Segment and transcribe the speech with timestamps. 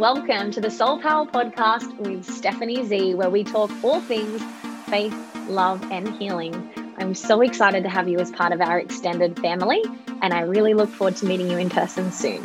[0.00, 4.42] welcome to the Soul Power Podcast with Stephanie Z, where we talk all things
[4.88, 5.14] faith,
[5.46, 6.70] love, and healing.
[6.96, 9.82] I'm so excited to have you as part of our extended family,
[10.22, 12.42] and I really look forward to meeting you in person soon.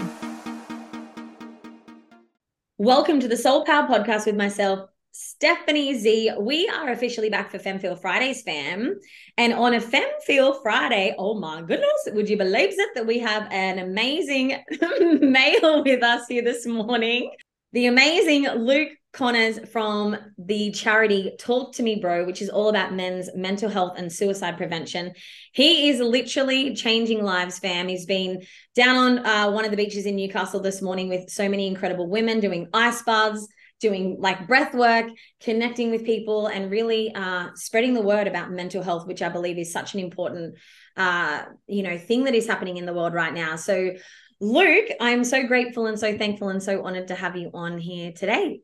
[2.77, 6.33] Welcome to the Soul Power Podcast with myself, Stephanie Z.
[6.41, 8.99] We are officially back for Femfeel Fridays, fam.
[9.37, 13.47] And on a Femfeel Friday, oh my goodness, would you believe it that we have
[13.49, 14.57] an amazing
[15.21, 17.31] male with us here this morning?
[17.71, 22.93] The amazing Luke Conners from the charity Talk to Me Bro, which is all about
[22.93, 25.13] men's mental health and suicide prevention.
[25.53, 27.87] He is literally changing lives, fam.
[27.87, 28.41] He's been
[28.75, 32.09] down on uh, one of the beaches in Newcastle this morning with so many incredible
[32.09, 33.47] women doing ice baths
[33.79, 35.05] doing like breath work,
[35.41, 39.57] connecting with people, and really uh, spreading the word about mental health, which I believe
[39.57, 40.55] is such an important,
[40.97, 43.55] uh, you know, thing that is happening in the world right now.
[43.55, 43.91] So,
[44.39, 48.11] Luke, I'm so grateful and so thankful and so honored to have you on here
[48.11, 48.61] today.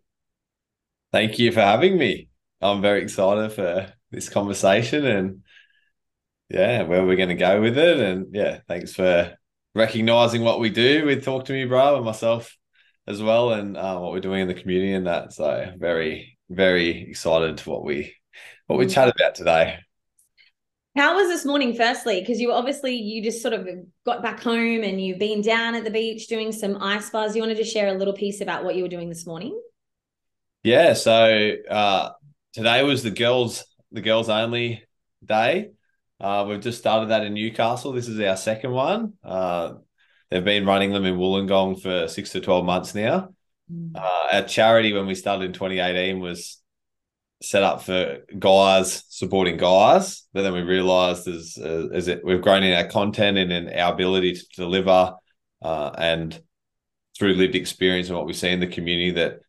[1.12, 2.30] Thank you for having me.
[2.62, 5.42] I'm very excited for this conversation and
[6.50, 8.00] yeah, where we're going to go with it.
[8.00, 9.38] And yeah, thanks for
[9.74, 12.58] recognizing what we do with Talk to Me, bro, and myself
[13.08, 15.34] as well, and uh, what we're doing in the community and that.
[15.34, 18.14] So very, very excited to what we
[18.68, 19.80] what we chat about today.
[20.96, 22.20] How was this morning, firstly?
[22.20, 23.68] Because you obviously you just sort of
[24.06, 27.36] got back home and you've been down at the beach doing some ice bars.
[27.36, 29.58] You wanted to share a little piece about what you were doing this morning?
[30.64, 30.94] Yeah.
[30.94, 32.10] So uh,
[32.54, 34.84] today was the girls the girls only
[35.24, 35.72] day.
[36.20, 37.94] Uh, we've just started that in Newcastle.
[37.94, 39.14] This is our second one.
[39.24, 39.74] Uh,
[40.32, 43.30] They've been running them in Wollongong for six to 12 months now.
[43.72, 43.96] Mm.
[43.96, 46.62] Uh, our charity, when we started in 2018, was
[47.42, 50.26] set up for guys supporting guys.
[50.34, 53.94] But then we realized as, as it, we've grown in our content and in our
[53.94, 55.16] ability to deliver
[55.62, 56.40] uh, and
[57.18, 59.40] through lived experience and what we see in the community that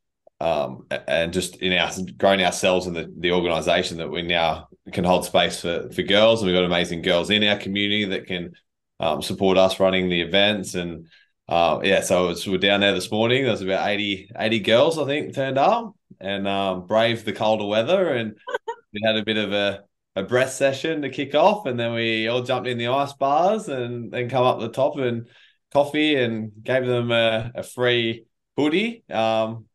[0.41, 5.05] um, and just in our growing ourselves in the, the organization that we now can
[5.05, 8.53] hold space for, for girls and we've got amazing girls in our community that can
[9.03, 10.75] um, support us running the events.
[10.75, 11.09] And
[11.49, 13.45] uh, yeah, so was, we're down there this morning.
[13.45, 18.11] There's about 80, 80 girls, I think, turned up and um, braved the colder weather.
[18.11, 18.37] And
[18.93, 19.83] we had a bit of a,
[20.15, 21.67] a breath session to kick off.
[21.67, 24.97] And then we all jumped in the ice bars and then come up the top
[24.99, 25.27] and
[25.73, 28.25] coffee and gave them a, a free
[28.57, 29.03] hoodie.
[29.11, 29.67] Um,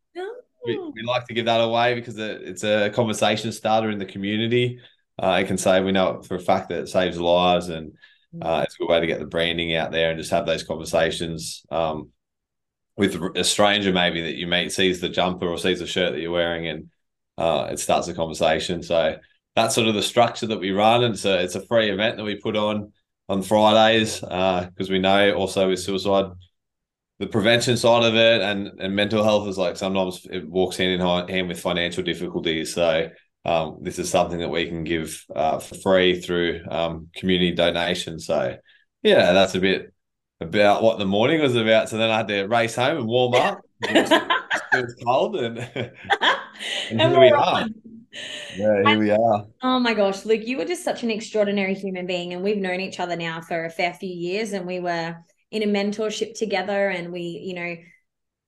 [0.66, 4.79] we, we, like to give that away because it's a conversation starter in the community.
[5.17, 7.93] Uh, it can say we know for a fact that it saves lives and
[8.41, 10.63] uh, it's a good way to get the branding out there and just have those
[10.63, 12.09] conversations um,
[12.95, 16.21] with a stranger maybe that you meet sees the jumper or sees the shirt that
[16.21, 16.89] you're wearing and
[17.37, 18.81] uh, it starts a conversation.
[18.81, 19.17] So
[19.55, 22.23] that's sort of the structure that we run, and so it's a free event that
[22.23, 22.91] we put on
[23.29, 26.31] on Fridays because uh, we know also with suicide
[27.19, 31.01] the prevention side of it and and mental health is like sometimes it walks hand
[31.01, 32.73] in hand with financial difficulties.
[32.73, 33.09] So
[33.47, 38.19] um, this is something that we can give uh, for free through um, community donation.
[38.19, 38.58] So,
[39.02, 39.94] yeah, that's a bit
[40.41, 41.88] about what the morning was about.
[41.88, 43.62] So then I had to race home and warm up.
[43.84, 44.12] it
[44.74, 45.91] was cold, and, and,
[46.91, 47.66] and here we are.
[48.56, 49.46] Yeah, here we are.
[49.62, 52.79] Oh my gosh, Luke, you were just such an extraordinary human being, and we've known
[52.79, 55.16] each other now for a fair few years, and we were
[55.52, 57.75] in a mentorship together, and we, you know,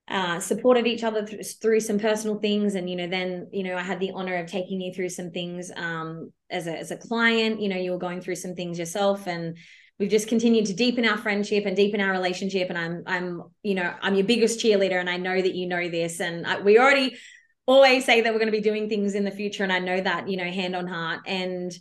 [0.10, 2.76] uh, supported each other th- through some personal things.
[2.76, 5.32] And you know then you know i had the honor of taking you through some
[5.32, 7.62] things um, as a as a client.
[7.62, 9.58] You know you were going through some things yourself and
[10.00, 12.70] we've just continued to deepen our friendship and deepen our relationship.
[12.70, 15.90] And i'm i'm you know i'm your biggest cheerleader and i know that you know
[15.90, 16.20] this.
[16.20, 17.16] And I, we already
[17.68, 20.02] always say that we're going to be doing things in the future and i know
[20.02, 21.22] that you know hand on heart.
[21.28, 21.72] And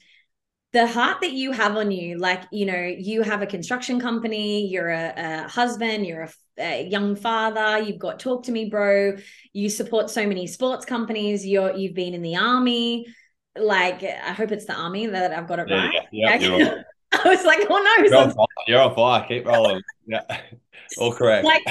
[0.73, 4.69] the heart that you have on you like you know you have a construction company
[4.69, 9.17] you're a, a husband you're a, young father you've got talk to me bro
[9.53, 13.07] you support so many sports companies you're you've been in the army.
[13.57, 16.09] Like i hope it's the army that i've got it yeah, right.
[16.13, 16.83] yeah, yeah
[17.25, 18.47] i was like oh no you're on, fire.
[18.67, 19.25] you're on fire.
[19.27, 19.83] Keep rolling.
[20.07, 20.23] Yeah.
[20.99, 21.45] All correct.
[21.45, 21.63] Like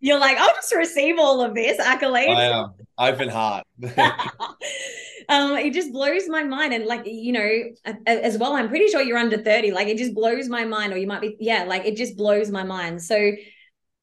[0.00, 2.34] you're like i'll just receive all of this accolades.
[2.34, 2.74] I am.
[2.98, 3.64] Open heart.
[5.28, 6.72] Um, it just blows my mind.
[6.72, 9.72] And like, you know, as well, I'm pretty sure you're under 30.
[9.72, 12.50] Like it just blows my mind, or you might be, yeah, like it just blows
[12.50, 13.02] my mind.
[13.02, 13.32] So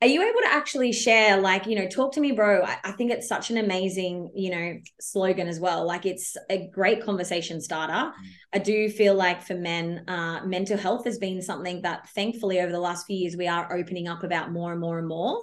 [0.04, 2.62] are you able to actually share, like, you know, talk to me, bro?
[2.62, 5.86] I, I think it's such an amazing, you know, slogan as well.
[5.88, 7.94] Like it's a great conversation starter.
[7.94, 8.14] Mm.
[8.54, 12.72] I do feel like for men, uh, mental health has been something that thankfully over
[12.74, 15.42] the last few years we are opening up about more and more and more.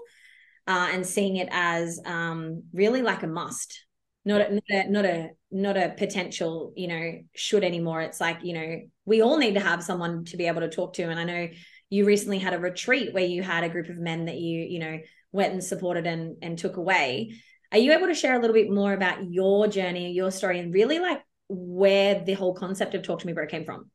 [0.67, 3.87] Uh, and seeing it as um, really like a must
[4.27, 8.39] not a, not a not a not a potential you know should anymore it's like
[8.43, 11.19] you know we all need to have someone to be able to talk to and
[11.19, 11.49] i know
[11.91, 14.79] you recently had a retreat where you had a group of men that you you
[14.79, 14.99] know
[15.33, 17.35] went and supported and and took away
[17.73, 20.75] Are you able to share a little bit more about your journey, your story, and
[20.75, 23.91] really like where the whole concept of Talk to Me Bro came from?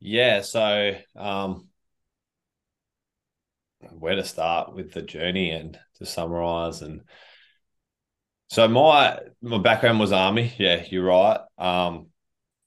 [0.00, 1.68] Yeah, so um,
[3.98, 7.02] where to start with the journey and to summarize and
[8.48, 10.52] so my my background was army.
[10.58, 11.40] Yeah, you're right.
[11.58, 12.08] Um,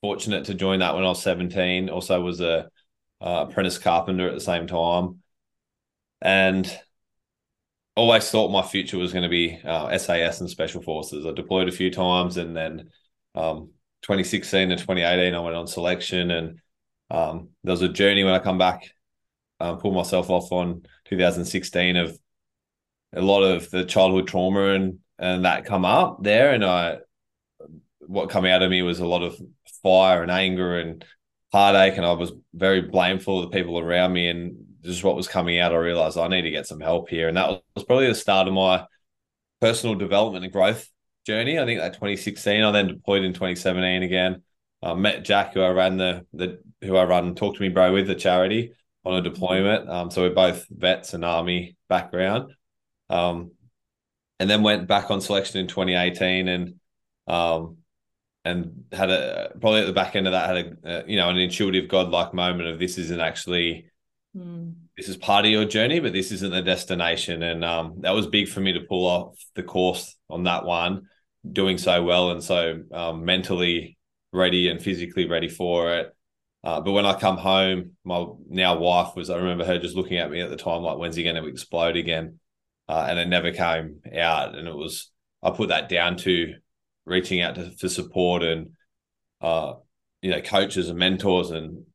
[0.02, 1.90] fortunate to join that when I was 17.
[1.90, 2.70] Also was a
[3.24, 5.20] uh, apprentice carpenter at the same time,
[6.22, 6.80] and
[7.96, 11.26] always thought my future was going to be uh, SAS and special forces.
[11.26, 12.90] I deployed a few times, and then
[13.34, 13.72] um,
[14.02, 16.60] 2016 and 2018 I went on selection, and
[17.10, 18.92] um, there was a journey when I come back,
[19.60, 22.18] um, pulled myself off on 2016 of
[23.16, 26.98] a lot of the childhood trauma and and that come up there, and I
[28.00, 29.40] what come out of me was a lot of
[29.82, 31.06] fire and anger and
[31.54, 35.28] heartache, and I was very blameful of the people around me, and just what was
[35.28, 38.08] coming out, I realized I need to get some help here, and that was probably
[38.08, 38.86] the start of my
[39.62, 40.90] personal development and growth
[41.26, 41.58] journey.
[41.58, 44.42] I think that 2016, I then deployed in 2017 again.
[44.82, 47.94] I met Jack, who I ran the the who I run Talk to Me Bro
[47.94, 48.74] with the charity
[49.06, 49.90] on a deployment.
[49.90, 52.54] Um, so we're both vets and army background.
[53.10, 53.52] Um,
[54.40, 56.76] and then went back on selection in 2018 and
[57.28, 57.78] um,
[58.46, 61.30] and had a probably at the back end of that had a uh, you know
[61.30, 63.86] an intuitive godlike moment of this isn't actually
[64.36, 64.74] mm.
[64.98, 68.28] this is part of your journey but this isn't the destination and um, that was
[68.28, 71.08] big for me to pull off the course on that one
[71.50, 73.98] doing so well and so um, mentally
[74.32, 76.14] ready and physically ready for it
[76.64, 80.18] uh, but when I come home, my now wife was, I remember her just looking
[80.18, 82.40] at me at the time, like, when's he going to explode again?
[82.88, 84.56] Uh, and it never came out.
[84.56, 85.12] And it was,
[85.42, 86.54] I put that down to
[87.06, 88.72] reaching out to, for support and,
[89.42, 89.74] uh,
[90.22, 91.86] you know, coaches and mentors and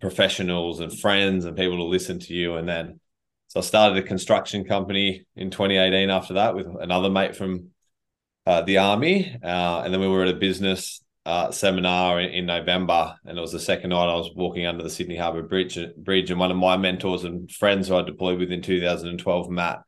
[0.00, 2.56] professionals and friends and people to listen to you.
[2.56, 3.00] And then,
[3.48, 7.70] so I started a construction company in 2018 after that with another mate from
[8.46, 9.36] uh, the army.
[9.42, 13.40] Uh, and then we were at a business uh, seminar in, in, November, and it
[13.40, 15.78] was the second night I was walking under the Sydney Harbour Bridge.
[15.98, 19.82] Bridge, and one of my mentors and friends who I deployed with in 2012, Matt,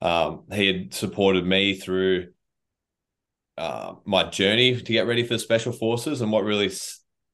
[0.00, 2.32] um, he had supported me through
[3.58, 6.20] uh, my journey to get ready for the special forces.
[6.20, 6.70] And what really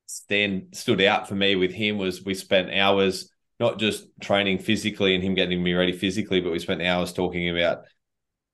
[0.06, 5.14] stand stood out for me with him was we spent hours not just training physically
[5.14, 7.84] and him getting me ready physically, but we spent hours talking about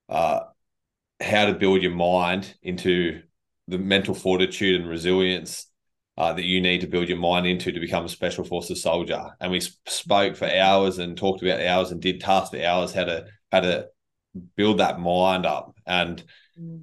[0.07, 0.41] uh,
[1.21, 3.21] how to build your mind into
[3.67, 5.67] the mental fortitude and resilience
[6.17, 9.35] uh, that you need to build your mind into to become a special forces soldier.
[9.39, 13.05] And we spoke for hours and talked about hours and did tasks for hours how
[13.05, 13.87] to how to
[14.55, 15.75] build that mind up.
[15.85, 16.23] And.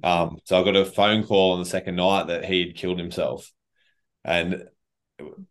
[0.03, 3.51] Um, so I got a phone call on the second night that he'd killed himself.
[4.23, 4.63] And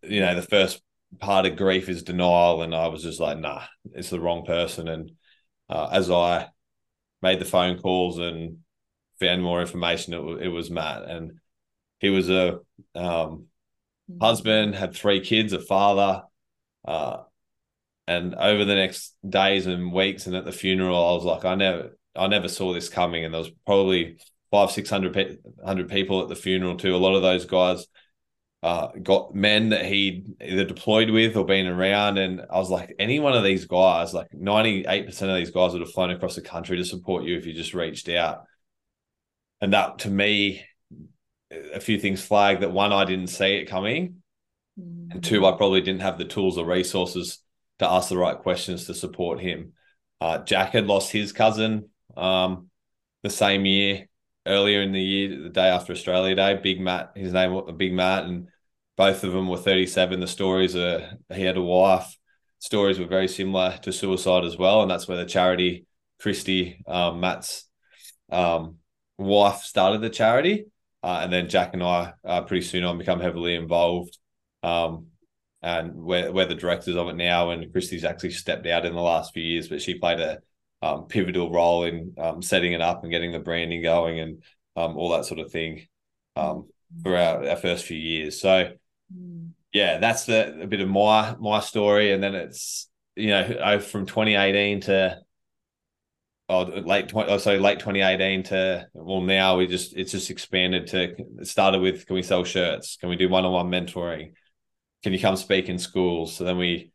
[0.02, 0.82] you know, the first
[1.18, 3.62] part of grief is denial, and I was just like, nah,
[3.92, 4.88] it's the wrong person.
[4.88, 5.12] And
[5.68, 6.48] uh, as I
[7.22, 8.58] made the phone calls and
[9.20, 11.38] found more information, it, w- it was Matt, and
[11.98, 12.54] he was a
[12.94, 13.46] um,
[14.10, 14.20] mm-hmm.
[14.20, 16.22] husband, had three kids, a father,
[16.86, 17.22] uh,
[18.06, 21.54] and over the next days and weeks, and at the funeral, I was like, I
[21.54, 24.18] never, I never saw this coming, and there was probably
[24.50, 26.94] five, six hundred pe- hundred people at the funeral too.
[26.94, 27.86] A lot of those guys.
[28.62, 32.18] Uh, got men that he'd either deployed with or been around.
[32.18, 35.82] And I was like, any one of these guys, like 98% of these guys would
[35.82, 38.44] have flown across the country to support you if you just reached out
[39.60, 40.64] and that to me,
[41.50, 44.22] a few things flagged that one, I didn't see it coming,
[44.78, 45.12] mm.
[45.12, 47.38] and two, I probably didn't have the tools or resources
[47.78, 49.72] to ask the right questions to support him.
[50.20, 52.70] Uh, Jack had lost his cousin um,
[53.22, 54.08] the same year,
[54.46, 56.58] earlier in the year, the day after Australia Day.
[56.62, 58.48] Big Matt, his name was Big Matt, and
[58.96, 60.20] both of them were 37.
[60.20, 62.16] The stories are he had a wife.
[62.58, 65.86] Stories were very similar to suicide as well, and that's where the charity
[66.20, 67.68] Christy um, Matt's
[68.30, 68.76] um,
[69.18, 70.66] wife started the charity,
[71.02, 74.16] uh, and then Jack and I uh, pretty soon on become heavily involved.
[74.62, 75.08] Um,
[75.62, 77.50] and we're, we're the directors of it now.
[77.50, 80.38] And Christy's actually stepped out in the last few years, but she played a
[80.82, 84.42] um, pivotal role in um, setting it up and getting the branding going and
[84.76, 85.86] um, all that sort of thing
[86.36, 86.68] um,
[87.02, 88.40] for our, first few years.
[88.40, 88.72] So,
[89.72, 94.06] yeah, that's the a bit of my my story, and then it's you know from
[94.06, 95.18] 2018 to
[96.48, 100.86] oh, late 20, oh, so late 2018 to well now we just it's just expanded
[100.88, 102.96] to it started with can we sell shirts?
[102.96, 104.32] Can we do one-on-one mentoring?
[105.02, 106.34] Can you come speak in schools?
[106.34, 106.92] So then we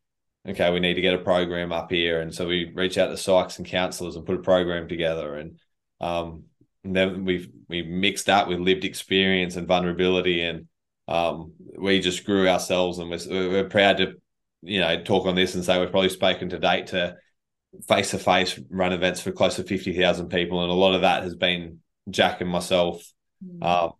[0.47, 3.13] okay we need to get a program up here and so we reach out to
[3.13, 5.59] psychs and counselors and put a program together and
[5.99, 6.43] um
[6.83, 10.67] and then we we mixed that with lived experience and vulnerability and
[11.07, 14.13] um we just grew ourselves and we're, we're proud to
[14.61, 17.15] you know talk on this and say we've probably spoken to date to
[17.87, 20.61] face to face run events for close to 50,000 people.
[20.61, 21.79] And a lot of that has been
[22.09, 23.11] Jack and myself
[23.43, 23.63] mm.
[23.63, 23.93] um,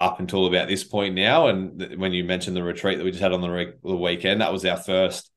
[0.00, 1.46] up until about this point now.
[1.46, 3.96] And th- when you mentioned the retreat that we just had on the, re- the
[3.96, 5.30] weekend, that was our first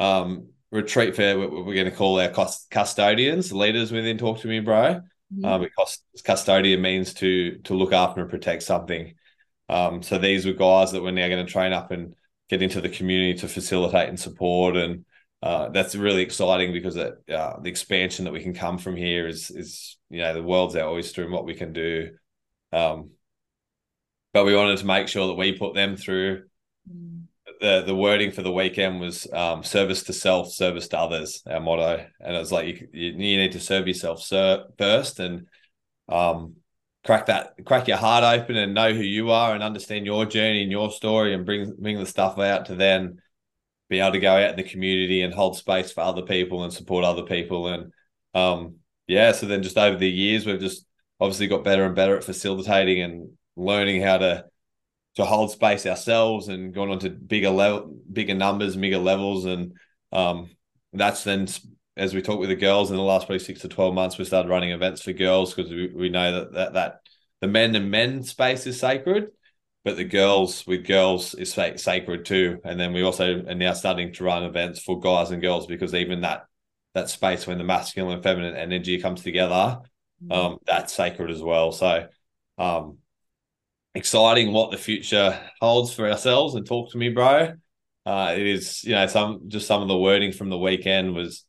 [0.00, 2.32] um, retreat for what we're going to call our
[2.70, 5.00] custodians, leaders within Talk to Me, bro.
[5.34, 5.44] Mm.
[5.44, 9.14] Uh, because custodian means to to look after and protect something.
[9.68, 12.14] Um, so these were guys that we're now going to train up and
[12.50, 15.06] get into the community to facilitate and support and
[15.44, 19.28] uh, that's really exciting because it, uh, the expansion that we can come from here
[19.28, 22.12] is is you know the world's our oyster and what we can do.
[22.72, 23.10] Um,
[24.32, 26.44] but we wanted to make sure that we put them through.
[27.64, 31.42] The the wording for the weekend was um, service to self, service to others.
[31.48, 35.46] Our motto, and it was like you you need to serve yourself first and
[36.06, 36.56] um,
[37.06, 40.60] crack that crack your heart open and know who you are and understand your journey
[40.60, 43.16] and your story and bring bring the stuff out to then
[43.88, 46.72] be able to go out in the community and hold space for other people and
[46.72, 47.68] support other people.
[47.68, 47.94] And
[48.34, 48.74] um,
[49.06, 50.84] yeah, so then just over the years, we've just
[51.18, 54.44] obviously got better and better at facilitating and learning how to
[55.16, 59.74] to hold space ourselves and gone on to bigger level, bigger numbers, bigger levels, and
[60.12, 60.50] um,
[60.92, 61.46] that's then
[61.96, 64.24] as we talk with the girls in the last probably six to twelve months, we
[64.24, 67.00] started running events for girls because we, we know that, that that
[67.40, 69.28] the men and men space is sacred,
[69.84, 72.58] but the girls with girls is sacred too.
[72.64, 75.94] And then we also are now starting to run events for guys and girls because
[75.94, 76.46] even that
[76.94, 79.80] that space when the masculine and feminine energy comes together,
[80.24, 80.32] mm-hmm.
[80.32, 81.70] um, that's sacred as well.
[81.70, 82.06] So
[82.56, 82.98] um,
[83.94, 87.54] exciting what the future holds for ourselves and talk to me, bro.
[88.06, 91.44] Uh, it is, you know, some just some of the wording from the weekend was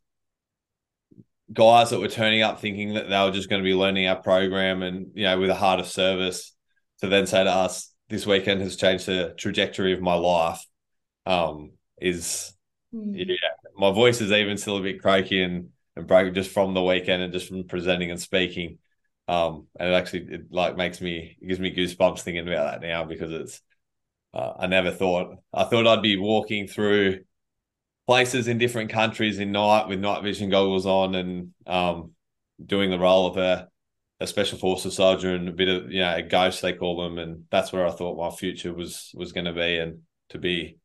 [1.52, 4.16] guys that were turning up thinking that they were just going to be learning our
[4.16, 6.54] program and you know with a heart of service
[7.00, 10.66] to then say to us this weekend has changed the trajectory of my life
[11.28, 11.72] um,
[12.02, 12.54] is
[12.94, 13.14] mm.
[13.14, 13.36] yeah
[13.78, 17.22] my voice is even still a bit croaky and and broken just from the weekend
[17.22, 18.80] and just from presenting and speaking
[19.28, 22.88] um, and it actually it like makes me it gives me goosebumps thinking about that
[22.88, 23.62] now because it's
[24.34, 27.20] uh, I never thought I thought I'd be walking through
[28.06, 32.12] places in different countries in night with night vision goggles on and um,
[32.64, 33.68] doing the role of a
[34.20, 37.18] a special forces soldier and a bit of you know a ghost they call them,
[37.18, 40.78] and that's where I thought my future was was going to be, and to be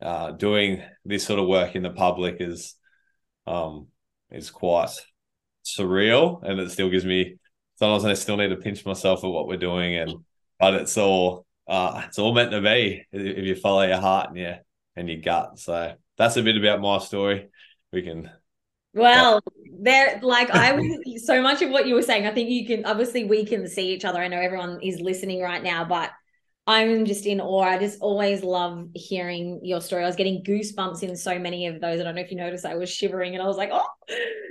[0.00, 2.74] uh, doing this sort of work in the public is
[3.46, 3.88] um
[4.30, 4.90] is quite
[5.64, 7.36] surreal, and it still gives me
[7.76, 10.14] sometimes I still need to pinch myself at what we're doing, and
[10.58, 14.38] but it's all uh, it's all meant to be if you follow your heart and
[14.38, 14.58] your
[14.96, 15.58] and your gut.
[15.58, 17.48] So that's a bit about my story.
[17.92, 18.30] We can
[18.94, 19.40] well,
[19.80, 20.86] there, like I was
[21.26, 22.26] so much of what you were saying.
[22.26, 24.20] I think you can obviously we can see each other.
[24.20, 26.10] I know everyone is listening right now, but
[26.66, 27.62] I'm just in awe.
[27.62, 30.04] I just always love hearing your story.
[30.04, 32.00] I was getting goosebumps in so many of those.
[32.00, 33.88] I don't know if you noticed, I was shivering and I was like, oh,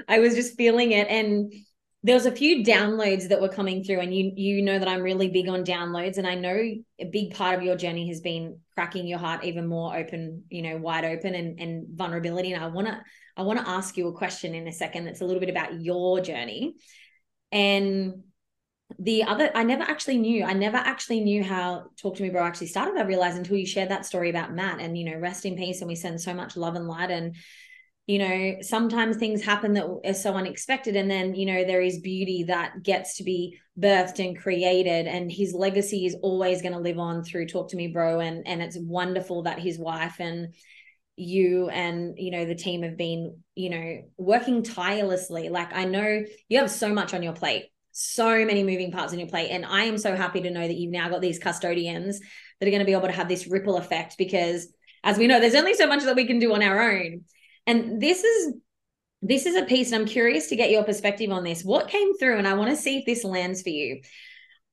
[0.07, 1.07] I was just feeling it.
[1.07, 1.53] And
[2.03, 5.03] there was a few downloads that were coming through and you you know that I'm
[5.03, 6.57] really big on downloads and I know
[6.99, 10.63] a big part of your journey has been cracking your heart even more open you
[10.63, 12.53] know wide open and and vulnerability.
[12.53, 12.99] And I want to
[13.37, 15.79] I want to ask you a question in a second that's a little bit about
[15.79, 16.75] your journey.
[17.51, 18.23] And
[18.97, 22.43] the other I never actually knew I never actually knew how talk to me bro
[22.43, 25.45] actually started I realized until you shared that story about Matt and you know rest
[25.45, 27.11] in peace and we send so much love and light.
[27.11, 27.35] And
[28.07, 31.99] you know sometimes things happen that are so unexpected and then you know there is
[31.99, 36.79] beauty that gets to be birthed and created and his legacy is always going to
[36.79, 40.53] live on through talk to me bro and and it's wonderful that his wife and
[41.15, 45.49] you and you know the team have been you know working tirelessly.
[45.49, 49.19] Like i know you have so much on your plate so many moving parts on
[49.19, 52.19] your plate and i am so happy to know that you've now got these custodians
[52.59, 55.39] that are going to be able to have this ripple effect because as we know
[55.41, 57.25] there's only so much that we can do on our own
[57.67, 58.53] and this is
[59.21, 61.63] this is a piece, and I'm curious to get your perspective on this.
[61.63, 64.01] What came through, and I want to see if this lands for you.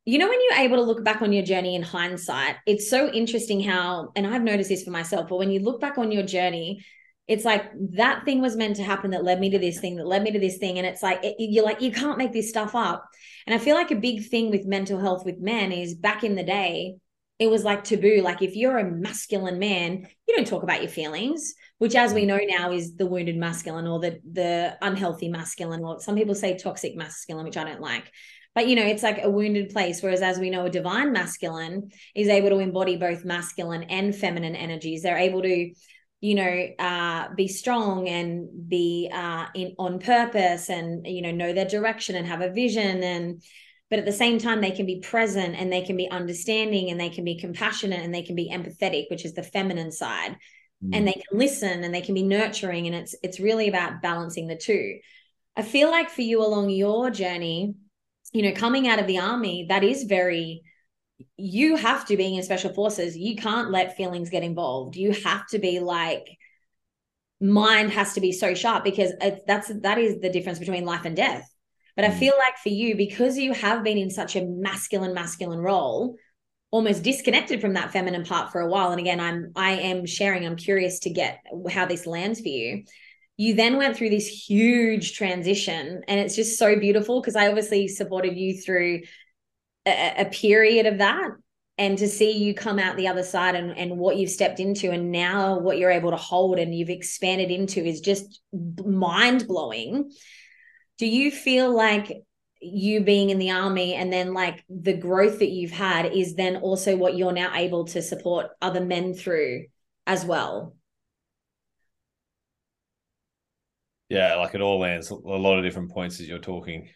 [0.06, 3.10] You know, when you're able to look back on your journey in hindsight, it's so
[3.10, 6.22] interesting how, and I've noticed this for myself, but when you look back on your
[6.22, 6.82] journey,
[7.28, 10.06] it's like that thing was meant to happen that led me to this thing that
[10.06, 12.48] led me to this thing and it's like it, you're like you can't make this
[12.48, 13.06] stuff up
[13.46, 16.34] and i feel like a big thing with mental health with men is back in
[16.34, 16.96] the day
[17.38, 18.20] it was like taboo.
[18.22, 22.22] Like if you're a masculine man you don't talk about your feelings which as we
[22.22, 22.26] mm.
[22.26, 26.56] know now is the wounded masculine or the the unhealthy masculine or some people say
[26.56, 28.10] toxic masculine which i don't like.
[28.54, 31.90] But you know it's like a wounded place whereas as we know a divine masculine
[32.14, 35.02] is able to embody both masculine and feminine energies.
[35.02, 35.72] They're able to
[36.20, 41.52] you know uh, be strong and be uh, in on purpose and you know know
[41.52, 43.42] their direction and have a vision and
[43.90, 47.00] but at the same time they can be present and they can be understanding and
[47.00, 50.36] they can be compassionate and they can be empathetic which is the feminine side.
[50.84, 50.90] Mm.
[50.94, 52.86] and they can listen and they can be nurturing.
[52.86, 54.98] And it's it's really about balancing the two.
[55.56, 57.74] I feel like for you along your journey
[58.32, 60.62] you know coming out of the army that is very
[61.36, 63.16] you have to being in special forces.
[63.16, 64.94] You can't let feelings get involved.
[64.94, 66.26] You have to be like
[67.40, 69.12] mind has to be so sharp because
[69.46, 71.48] that's that is the difference between life and death
[71.98, 72.10] but mm.
[72.10, 76.16] i feel like for you because you have been in such a masculine masculine role
[76.70, 80.46] almost disconnected from that feminine part for a while and again i'm i am sharing
[80.46, 81.40] i'm curious to get
[81.70, 82.84] how this lands for you
[83.36, 87.88] you then went through this huge transition and it's just so beautiful because i obviously
[87.88, 89.00] supported you through
[89.86, 91.30] a, a, period of that
[91.78, 94.90] and to see you come out the other side and, and what you've stepped into
[94.90, 98.40] and now what you're able to hold and you've expanded into is just
[98.84, 100.10] mind blowing
[100.98, 102.12] do you feel like
[102.60, 106.56] you being in the army and then like the growth that you've had is then
[106.56, 109.64] also what you're now able to support other men through
[110.06, 110.74] as well
[114.08, 116.88] yeah like it all lands a lot of different points as you're talking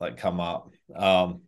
[0.00, 1.42] like come up um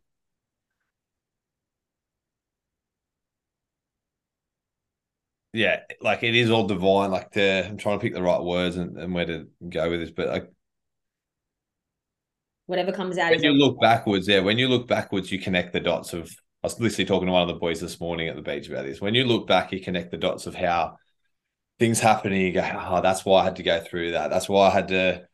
[5.52, 7.10] yeah, like it is all divine.
[7.10, 10.00] Like the I'm trying to pick the right words and, and where to go with
[10.00, 10.50] this, but like
[12.72, 13.32] whatever comes out.
[13.32, 13.42] Of it.
[13.42, 16.34] When you look backwards, yeah, when you look backwards, you connect the dots of.
[16.62, 18.86] I was literally talking to one of the boys this morning at the beach about
[18.86, 19.00] this.
[19.00, 20.96] When you look back, you connect the dots of how
[21.78, 24.30] things happen, and you go, "Oh, that's why I had to go through that.
[24.30, 25.26] That's why I had to."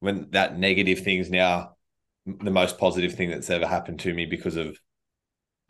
[0.00, 1.76] When that negative thing's now
[2.26, 4.78] the most positive thing that's ever happened to me because of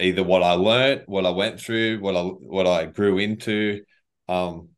[0.01, 3.85] either what I learned, what I went through, what I what I grew into.
[4.29, 4.71] Um,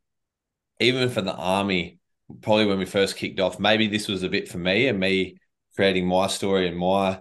[0.81, 1.99] even for the army,
[2.43, 5.37] probably when we first kicked off, maybe this was a bit for me and me
[5.77, 7.21] creating my story and my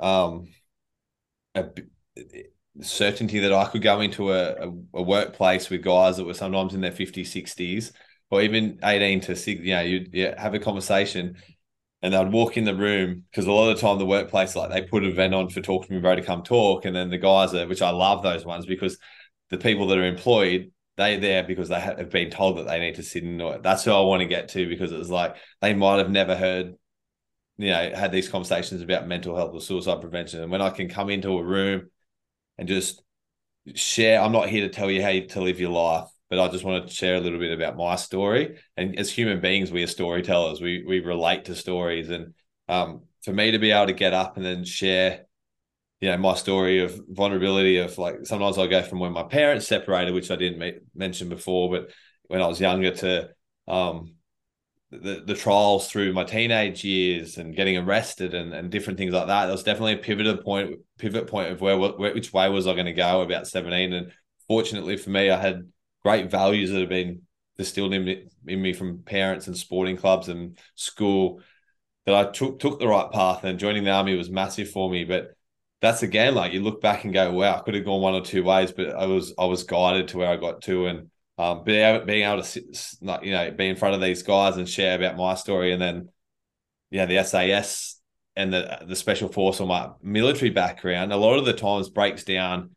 [0.00, 0.48] um
[1.54, 1.64] a,
[2.80, 6.72] certainty that I could go into a, a, a, workplace with guys that were sometimes
[6.74, 7.92] in their 50s, 60s,
[8.30, 11.36] or even 18 to six, you know, you'd have a conversation
[12.02, 14.70] and they'd walk in the room because a lot of the time the workplace like
[14.70, 17.10] they put an event on for talk to me bro to come talk and then
[17.10, 18.98] the guys are which i love those ones because
[19.50, 22.96] the people that are employed they're there because they have been told that they need
[22.96, 25.72] to sit in that's who i want to get to because it was like they
[25.74, 26.74] might have never heard
[27.62, 30.88] you know had these conversations about mental health or suicide prevention and when i can
[30.88, 31.90] come into a room
[32.58, 33.02] and just
[33.74, 36.64] share i'm not here to tell you how to live your life but I just
[36.64, 38.56] want to share a little bit about my story.
[38.78, 40.62] And as human beings, we are storytellers.
[40.62, 42.32] We we relate to stories, and
[42.70, 45.26] um, for me to be able to get up and then share,
[46.00, 49.68] you know, my story of vulnerability of like sometimes I go from when my parents
[49.68, 51.90] separated, which I didn't mention before, but
[52.28, 53.28] when I was younger to
[53.68, 54.14] um,
[54.92, 59.26] the, the trials through my teenage years and getting arrested and, and different things like
[59.26, 59.46] that.
[59.46, 62.74] There was definitely a pivot point, pivot point of where, where which way was I
[62.74, 63.94] going to go about 17.
[63.94, 64.12] And
[64.46, 65.70] fortunately for me, I had
[66.02, 67.22] great values that have been
[67.56, 71.40] distilled in me, in me from parents and sporting clubs and school
[72.04, 75.04] that I took took the right path and joining the army was massive for me.
[75.04, 75.34] But
[75.80, 78.20] that's again like you look back and go, wow, I could have gone one or
[78.20, 81.10] two ways, but I was I was guided to where I got to and
[81.42, 82.64] um, being able, being able to sit,
[83.22, 86.08] you know, be in front of these guys and share about my story, and then
[86.90, 88.00] yeah, the SAS
[88.36, 92.22] and the the special force or my military background, a lot of the times breaks
[92.22, 92.70] down.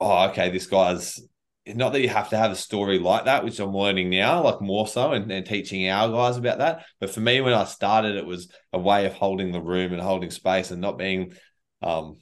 [0.00, 1.20] Oh, okay, this guy's
[1.66, 4.62] not that you have to have a story like that, which I'm learning now, like
[4.62, 6.86] more so, and, and teaching our guys about that.
[7.00, 10.00] But for me, when I started, it was a way of holding the room and
[10.00, 11.34] holding space and not being,
[11.82, 12.16] um,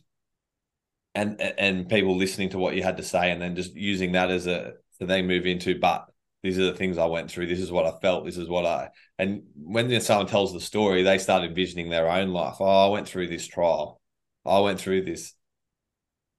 [1.15, 4.31] and and people listening to what you had to say, and then just using that
[4.31, 5.79] as a to they move into.
[5.79, 6.07] But
[6.43, 7.47] these are the things I went through.
[7.47, 8.25] This is what I felt.
[8.25, 8.91] This is what I.
[9.19, 12.57] And when someone tells the story, they start envisioning their own life.
[12.61, 14.01] Oh, I went through this trial.
[14.45, 15.35] I went through this,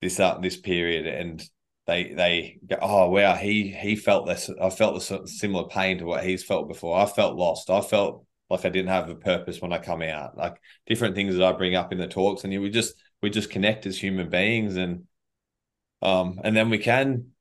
[0.02, 1.44] this uh, this period, and
[1.88, 4.50] they they go, oh wow, he he felt this.
[4.62, 6.98] I felt this similar pain to what he's felt before.
[6.98, 7.70] I felt lost.
[7.70, 10.38] I felt like I didn't have a purpose when I come out.
[10.38, 13.30] Like different things that I bring up in the talks, and you we just we
[13.30, 15.04] just connect as human beings, and
[16.02, 17.32] um, and then we can,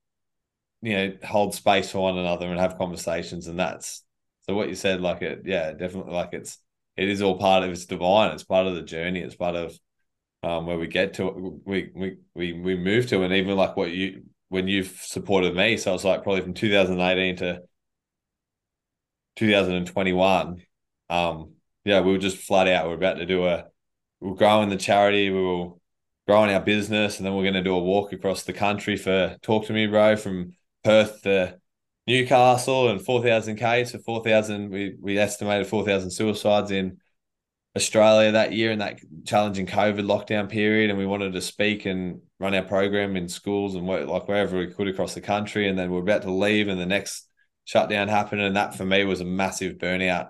[0.87, 4.05] you know, hold space for one another and have conversations, and that's
[4.42, 5.01] so what you said.
[5.01, 6.12] Like it, yeah, definitely.
[6.12, 6.59] Like it's
[6.96, 8.33] it is all part of it's divine.
[8.33, 9.20] It's part of the journey.
[9.20, 9.77] It's part of
[10.44, 13.90] um, where we get to we we we we move to, and even like what
[13.90, 15.77] you when you've supported me.
[15.77, 17.62] So it's like probably from 2018 to
[19.35, 20.62] 2021.
[21.11, 21.53] Um,
[21.85, 22.87] yeah, we were just flat out.
[22.87, 23.66] We are about to do a,
[24.20, 25.31] we are growing the charity.
[25.31, 25.70] We were
[26.29, 29.37] growing our business, and then we're going to do a walk across the country for
[29.42, 30.53] Talk to Me, bro, from
[30.87, 31.59] Perth to
[32.07, 34.70] Newcastle and 4,000 Ks for 4,000.
[34.70, 36.99] We, we estimated 4,000 suicides in
[37.75, 42.20] Australia that year in that challenging COVID lockdown period, and we wanted to speak and
[42.38, 45.68] run our program in schools and work like wherever we could across the country.
[45.68, 47.29] And then we're about to leave, and the next
[47.64, 50.29] shutdown happened, and that for me was a massive burnout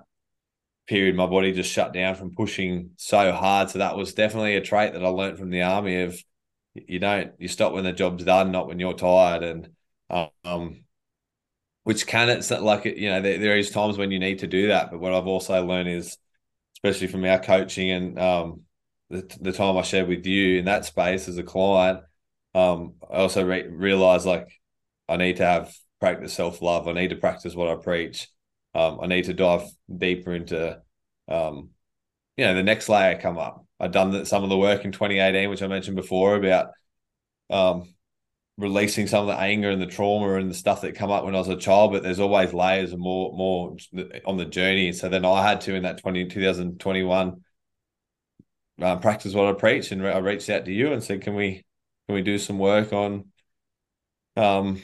[0.89, 1.17] period.
[1.17, 3.69] My body just shut down from pushing so hard.
[3.69, 6.19] So that was definitely a trait that I learned from the army of
[6.73, 9.69] you don't you stop when the job's done, not when you're tired, and
[10.11, 10.85] um,
[11.85, 14.69] which can it's like you know there, there is times when you need to do
[14.69, 14.91] that.
[14.91, 16.19] But what I've also learned is,
[16.77, 18.63] especially from our coaching and um,
[19.11, 22.01] the, the time I shared with you in that space as a client,
[22.55, 24.49] um, I also re- realized like
[25.09, 26.89] I need to have practice self love.
[26.89, 28.29] I need to practice what I preach.
[28.75, 29.63] Um, I need to dive
[29.97, 30.81] deeper into,
[31.29, 31.71] um,
[32.37, 33.65] you know, the next layer come up.
[33.81, 36.71] I've done the, some of the work in 2018, which I mentioned before about
[37.51, 37.95] um,
[38.59, 41.35] releasing some of the anger and the trauma and the stuff that come up when
[41.35, 43.77] I was a child, but there's always layers and more more
[44.25, 44.93] on the journey.
[44.93, 47.43] So then I had to in that 20, 2021
[48.81, 51.65] uh, practice what I preach, and I reached out to you and said, "Can we
[52.07, 53.27] can we do some work on
[54.37, 54.81] um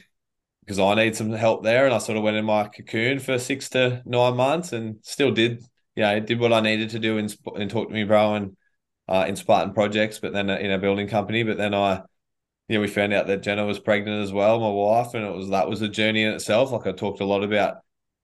[0.61, 1.87] because I need some help there.
[1.87, 5.33] And I sort of went in my cocoon for six to nine months and still
[5.33, 5.63] did,
[5.97, 8.57] you know, did what I needed to do in, in Talk to Me Bro and
[9.09, 11.43] uh, in Spartan projects, but then in a building company.
[11.43, 12.03] But then I,
[12.69, 15.51] yeah, we found out that Jenna was pregnant as well, my wife, and it was
[15.51, 16.73] that was a journey in itself.
[16.73, 17.79] Like I talked a lot about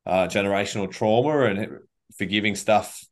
[0.06, 1.78] uh, generational trauma and
[2.16, 3.04] forgiving stuff.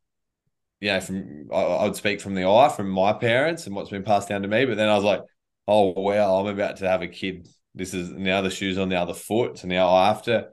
[0.81, 3.91] You know, from I, I would speak from the eye from my parents and what's
[3.91, 4.65] been passed down to me.
[4.67, 5.23] But then I was like,
[5.67, 8.97] oh wow, I'm about to have a kid this is now the shoes on the
[8.97, 9.59] other foot.
[9.59, 10.49] So now I have to,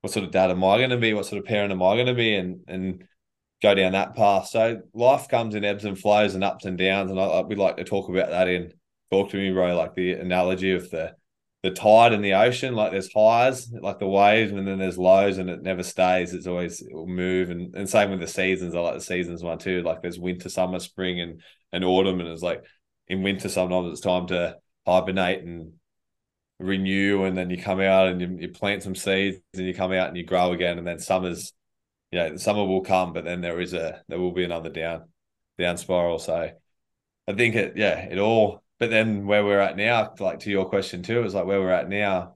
[0.00, 1.12] what sort of dad am I going to be?
[1.12, 2.34] What sort of parent am I going to be?
[2.34, 3.04] And and
[3.60, 4.46] go down that path.
[4.46, 7.10] So life comes in ebbs and flows and ups and downs.
[7.10, 8.72] And I, we like to talk about that in
[9.10, 9.76] talk to me, bro.
[9.76, 11.14] Like the analogy of the
[11.62, 12.74] the tide in the ocean.
[12.74, 16.32] Like there's highs, like the waves, and then there's lows, and it never stays.
[16.32, 17.50] It's always it will move.
[17.50, 18.74] And and same with the seasons.
[18.74, 19.82] I like the seasons one too.
[19.82, 21.42] Like there's winter, summer, spring, and
[21.72, 22.20] and autumn.
[22.20, 22.64] And it's like
[23.08, 25.72] in winter sometimes it's time to hibernate and
[26.60, 29.92] renew and then you come out and you, you plant some seeds and you come
[29.92, 31.52] out and you grow again and then summer's
[32.12, 35.04] yeah summer will come but then there is a there will be another down
[35.58, 36.50] down spiral so
[37.26, 40.68] i think it yeah it all but then where we're at now like to your
[40.68, 42.34] question too is like where we're at now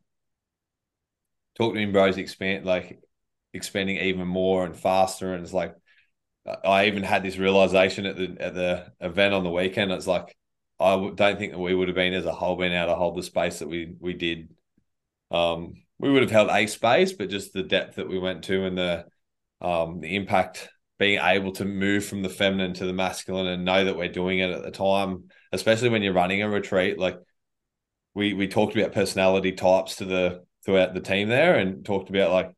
[1.56, 3.00] talk to me bros expand like
[3.54, 5.32] expanding even more and faster.
[5.32, 5.74] And it's like
[6.62, 9.92] i even had this realization at the at the event on the weekend.
[9.92, 10.36] It's like
[10.78, 13.16] I don't think that we would have been as a whole been able to hold
[13.16, 14.50] the space that we we did.
[15.30, 18.64] Um, we would have held a space, but just the depth that we went to
[18.66, 19.06] and the
[19.62, 23.84] um, the impact being able to move from the feminine to the masculine and know
[23.84, 26.98] that we're doing it at the time, especially when you're running a retreat.
[26.98, 27.18] Like
[28.14, 32.32] we we talked about personality types to the throughout the team there and talked about
[32.32, 32.52] like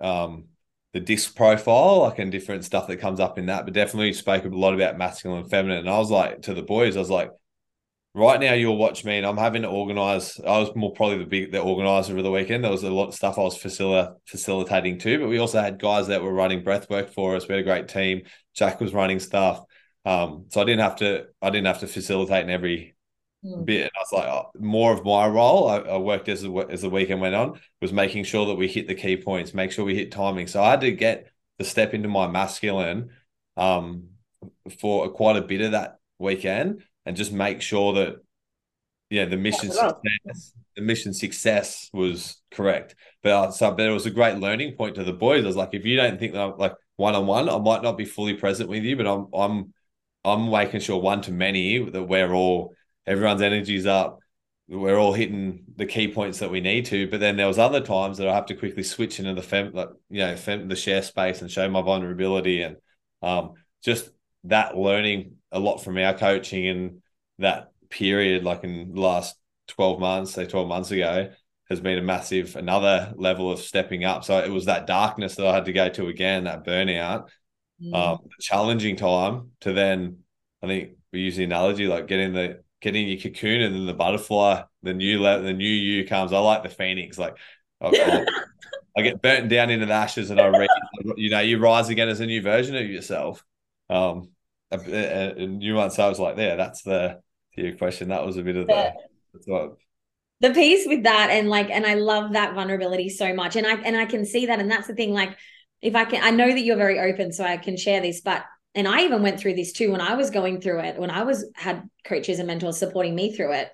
[0.00, 0.44] um
[0.92, 4.44] the disc profile, like and different stuff that comes up in that, but definitely spoke
[4.44, 5.78] a lot about masculine and feminine.
[5.78, 7.30] And I was like to the boys, I was like,
[8.14, 10.38] right now you'll watch me and I'm having to organize.
[10.40, 12.64] I was more probably the big the organizer of the weekend.
[12.64, 15.80] There was a lot of stuff I was facil- facilitating too, but we also had
[15.80, 17.46] guys that were running breath work for us.
[17.46, 18.22] We had a great team.
[18.54, 19.62] Jack was running stuff.
[20.04, 22.94] Um, so I didn't have to I didn't have to facilitate in every
[23.44, 23.64] mm.
[23.64, 23.82] bit.
[23.82, 25.68] And I was like, oh, more of my role.
[25.68, 28.68] I, I worked as the, as the weekend went on was making sure that we
[28.68, 30.46] hit the key points, make sure we hit timing.
[30.46, 33.10] So I had to get the step into my masculine
[33.56, 34.08] um,
[34.78, 38.16] for quite a bit of that weekend and just make sure that
[39.10, 44.06] yeah the mission success the mission success was correct but uh, so but it was
[44.06, 46.40] a great learning point to the boys i was like if you don't think that
[46.40, 49.74] I'm like one-on-one i might not be fully present with you but i'm i'm
[50.24, 52.74] i'm making sure one to many that we're all
[53.06, 54.18] everyone's energy's up
[54.68, 57.80] we're all hitting the key points that we need to but then there was other
[57.80, 60.76] times that i have to quickly switch into the fem like you know fem, the
[60.76, 62.76] share space and show my vulnerability and
[63.22, 63.52] um
[63.82, 64.10] just
[64.44, 67.02] that learning a lot from our coaching and
[67.38, 69.36] that period, like in the last
[69.68, 71.30] 12 months, say 12 months ago,
[71.68, 74.24] has been a massive another level of stepping up.
[74.24, 77.28] So it was that darkness that I had to go to again, that burnout,
[77.82, 77.94] mm.
[77.94, 80.18] um, challenging time to then
[80.62, 83.94] I think we use the analogy like getting the getting your cocoon and then the
[83.94, 86.32] butterfly, the new le- the new you comes.
[86.32, 87.36] I like the phoenix, like
[87.80, 88.24] I,
[88.96, 90.68] I get burnt down into the ashes and I read,
[91.16, 93.44] you know, you rise again as a new version of yourself.
[93.88, 94.30] Um,
[94.70, 97.20] and you might say I was like, there, that's the
[97.54, 98.92] to your question, that was a bit of the,
[99.34, 99.76] the
[100.40, 103.74] the piece with that and like and I love that vulnerability so much and I
[103.74, 105.36] and I can see that and that's the thing like
[105.82, 108.44] if I can I know that you're very open so I can share this but
[108.74, 111.22] and I even went through this too when I was going through it when I
[111.22, 113.70] was had coaches and mentors supporting me through it.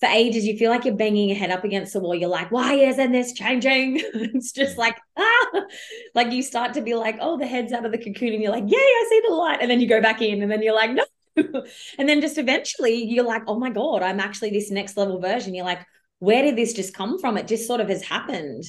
[0.00, 2.14] For ages you feel like you're banging your head up against the wall.
[2.14, 4.02] You're like why isn't this changing?
[4.14, 5.62] It's just like ah!
[6.14, 8.52] Like you start to be like oh the head's out of the cocoon and you're
[8.52, 10.74] like yay I see the light and then you go back in and then you're
[10.74, 11.04] like no.
[11.98, 15.54] And then just eventually you're like, oh my God, I'm actually this next level version.
[15.54, 15.86] You're like,
[16.18, 17.36] where did this just come from?
[17.36, 18.64] It just sort of has happened.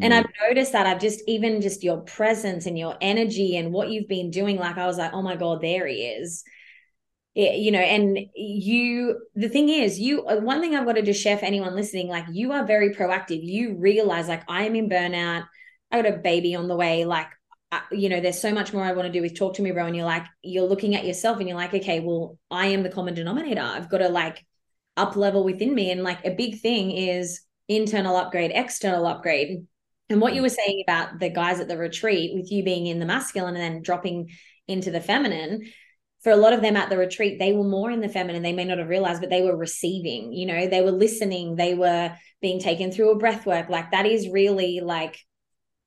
[0.00, 3.90] And I've noticed that I've just even just your presence and your energy and what
[3.90, 4.56] you've been doing.
[4.56, 6.44] Like I was like, oh my God, there he is.
[7.34, 11.02] It, you know, and you, the thing is, you, uh, one thing I've got to
[11.02, 13.40] just share for anyone listening, like you are very proactive.
[13.42, 15.46] You realize, like, I am in burnout.
[15.90, 17.04] I got a baby on the way.
[17.04, 17.28] Like,
[17.72, 19.72] uh, you know, there's so much more I want to do with talk to me,
[19.72, 19.86] bro.
[19.86, 22.90] And you're like, you're looking at yourself and you're like, okay, well, I am the
[22.90, 23.60] common denominator.
[23.60, 24.44] I've got to like
[24.96, 25.90] up level within me.
[25.90, 29.66] And like a big thing is internal upgrade, external upgrade.
[30.08, 30.44] And what you mm.
[30.44, 33.62] were saying about the guys at the retreat with you being in the masculine and
[33.62, 34.30] then dropping
[34.66, 35.70] into the feminine,
[36.22, 38.42] for a lot of them at the retreat, they were more in the feminine.
[38.42, 41.74] They may not have realized, but they were receiving, you know, they were listening, they
[41.74, 43.70] were being taken through a breath work.
[43.70, 45.16] Like that is really like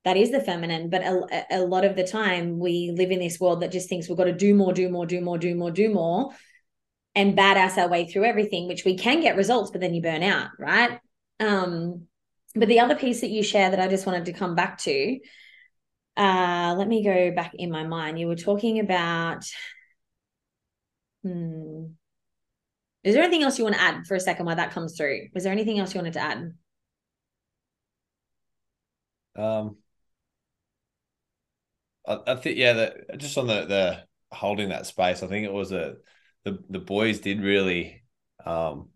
[0.04, 3.40] that is the feminine but a, a lot of the time we live in this
[3.40, 5.72] world that just thinks we've got to do more do more do more do more
[5.72, 6.32] do more
[7.16, 10.24] and badass our way through everything which we can get results but then you burn
[10.24, 11.00] out right?
[11.40, 12.08] Um
[12.56, 15.20] but the other piece that you share that i just wanted to come back to
[16.18, 18.20] uh let me go back in my mind.
[18.20, 19.46] You were talking about
[21.24, 21.96] hmm
[23.04, 25.28] is there anything else you want to add for a second while that comes through?
[25.34, 26.54] Was there anything else you wanted to add?
[29.36, 29.78] Um
[32.08, 35.72] I, I think yeah, just on the the holding that space, I think it was
[35.72, 35.98] a
[36.46, 38.04] the the boys did really
[38.46, 38.90] um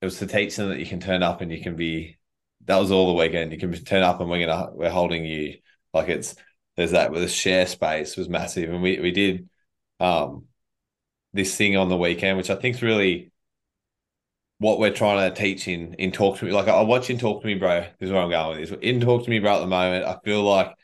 [0.00, 2.16] it was to teach them that you can turn up and you can be
[2.66, 3.52] that was all the weekend.
[3.52, 5.58] You can turn up and we're gonna we're holding you
[5.94, 6.34] like it's
[6.76, 9.48] there's that with the share space was massive and we we did
[10.00, 10.44] um
[11.32, 13.30] this thing on the weekend, which I think is really
[14.58, 16.52] what we're trying to teach in in talk to me.
[16.52, 17.80] Like I watch in talk to me, bro.
[17.98, 18.78] This is where I'm going with this.
[18.82, 19.56] In talk to me, bro.
[19.56, 20.74] At the moment, I feel like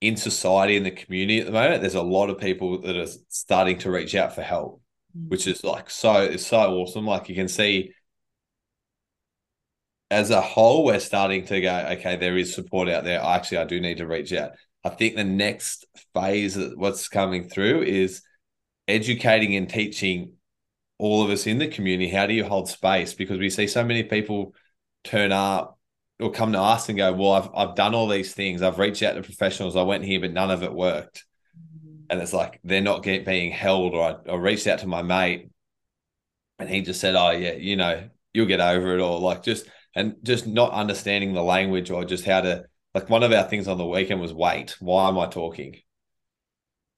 [0.00, 3.08] in society in the community at the moment, there's a lot of people that are
[3.28, 4.82] starting to reach out for help.
[5.14, 7.06] Which is like so it's so awesome.
[7.06, 7.92] Like you can see
[10.10, 13.20] as a whole, we're starting to go, okay, there is support out there.
[13.20, 14.52] Actually, I do need to reach out.
[14.84, 18.22] I think the next phase what's coming through is
[18.86, 20.34] educating and teaching
[20.98, 23.82] all of us in the community how do you hold space because we see so
[23.82, 24.54] many people
[25.02, 25.78] turn up
[26.20, 28.62] or come to us and go, well, I've I've done all these things.
[28.62, 29.74] I've reached out to professionals.
[29.76, 31.24] I went here, but none of it worked.
[32.10, 33.94] And it's like they're not get, being held.
[33.94, 35.50] Or I, I reached out to my mate,
[36.58, 39.66] and he just said, "Oh yeah, you know, you'll get over it." Or like just
[39.94, 42.64] and just not understanding the language or just how to
[42.94, 44.76] like one of our things on the weekend was wait.
[44.80, 45.76] Why am I talking?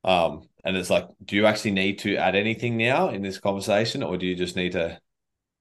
[0.05, 4.03] Um, and it's like, do you actually need to add anything now in this conversation,
[4.03, 5.01] or do you just need to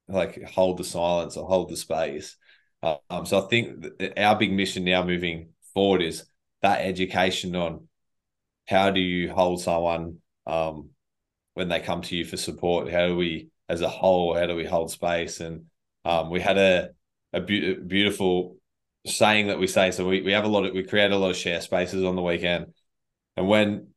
[0.07, 2.37] like hold the silence or hold the space?
[2.83, 3.85] Um, so I think
[4.17, 6.25] our big mission now moving forward is
[6.61, 7.87] that education on
[8.67, 10.89] how do you hold someone um,
[11.53, 12.91] when they come to you for support?
[12.91, 15.39] How do we, as a whole, how do we hold space?
[15.39, 15.65] And
[16.03, 16.89] um, we had a
[17.33, 18.57] a be- beautiful
[19.05, 19.91] saying that we say.
[19.91, 22.15] So we, we have a lot of we create a lot of share spaces on
[22.15, 22.73] the weekend,
[23.37, 23.87] and when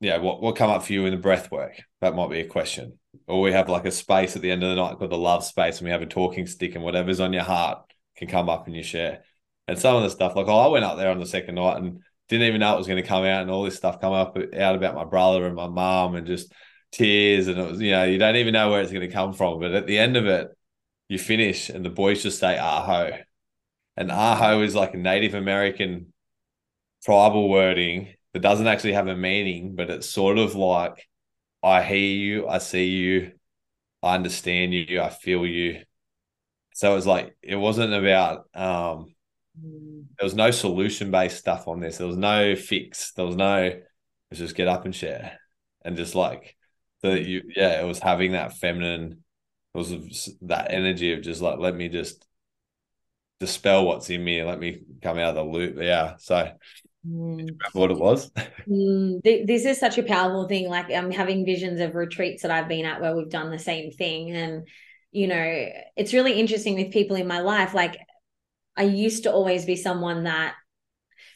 [0.00, 1.82] yeah, what what come up for you in the breath work?
[2.00, 2.98] That might be a question.
[3.26, 5.44] Or we have like a space at the end of the night called the love
[5.44, 7.80] space, and we have a talking stick, and whatever's on your heart
[8.16, 9.24] can come up and you share.
[9.66, 11.78] And some of the stuff, like oh, I went up there on the second night
[11.78, 14.12] and didn't even know it was going to come out, and all this stuff come
[14.12, 16.52] up out about my brother and my mom, and just
[16.92, 19.32] tears, and it was you know you don't even know where it's going to come
[19.32, 20.48] from, but at the end of it,
[21.08, 23.10] you finish, and the boys just say aho,
[23.96, 26.12] and aho is like a Native American
[27.04, 31.06] tribal wording that doesn't actually have a meaning, but it's sort of like
[31.62, 33.32] I hear you, I see you,
[34.02, 35.82] I understand you, I feel you.
[36.74, 39.14] So it was like it wasn't about um
[40.18, 41.98] there was no solution based stuff on this.
[41.98, 43.12] There was no fix.
[43.12, 43.84] There was no it
[44.30, 45.38] was just get up and share.
[45.84, 46.56] And just like
[47.02, 49.24] the you yeah, it was having that feminine
[49.74, 52.26] it was that energy of just like let me just
[53.40, 55.76] dispel what's in me and let me come out of the loop.
[55.80, 56.16] Yeah.
[56.18, 56.50] So
[57.06, 57.58] Mm.
[57.72, 58.30] what it was.
[58.68, 60.68] Mm, this is such a powerful thing.
[60.68, 63.90] Like I'm having visions of retreats that I've been at where we've done the same
[63.92, 64.68] thing, and
[65.10, 67.72] you know, it's really interesting with people in my life.
[67.72, 67.96] Like
[68.78, 70.54] I used to always be someone that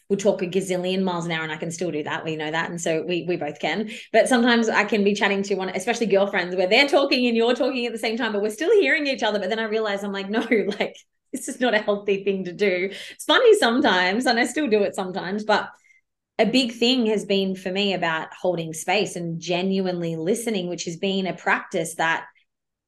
[0.08, 2.24] would talk a gazillion miles an hour, and I can still do that.
[2.24, 3.90] We know that, and so we we both can.
[4.12, 7.54] But sometimes I can be chatting to one, especially girlfriends, where they're talking and you're
[7.54, 9.38] talking at the same time, but we're still hearing each other.
[9.38, 10.40] But then I realize I'm like, no,
[10.80, 10.96] like
[11.32, 12.90] this is not a healthy thing to do.
[13.10, 15.68] It's funny sometimes, and I still do it sometimes, but
[16.38, 20.96] a big thing has been for me about holding space and genuinely listening, which has
[20.96, 22.26] been a practice that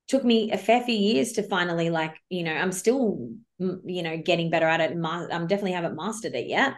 [0.08, 4.16] took me a fair few years to finally like, you know, I'm still, you know,
[4.16, 4.90] getting better at it.
[4.90, 6.74] And ma- I'm definitely haven't mastered it yet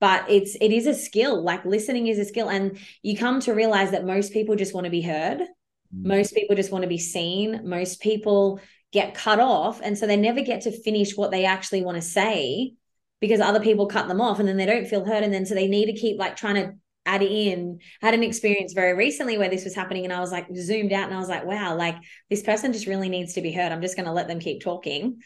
[0.00, 3.54] but it's it is a skill like listening is a skill and you come to
[3.54, 5.46] realize that most people just want to be heard mm.
[5.92, 8.58] most people just want to be seen most people
[8.92, 12.02] get cut off and so they never get to finish what they actually want to
[12.02, 12.72] say
[13.20, 15.54] because other people cut them off and then they don't feel heard and then so
[15.54, 16.72] they need to keep like trying to
[17.06, 20.32] add in I had an experience very recently where this was happening and I was
[20.32, 21.96] like zoomed out and I was like wow like
[22.28, 24.62] this person just really needs to be heard I'm just going to let them keep
[24.62, 25.20] talking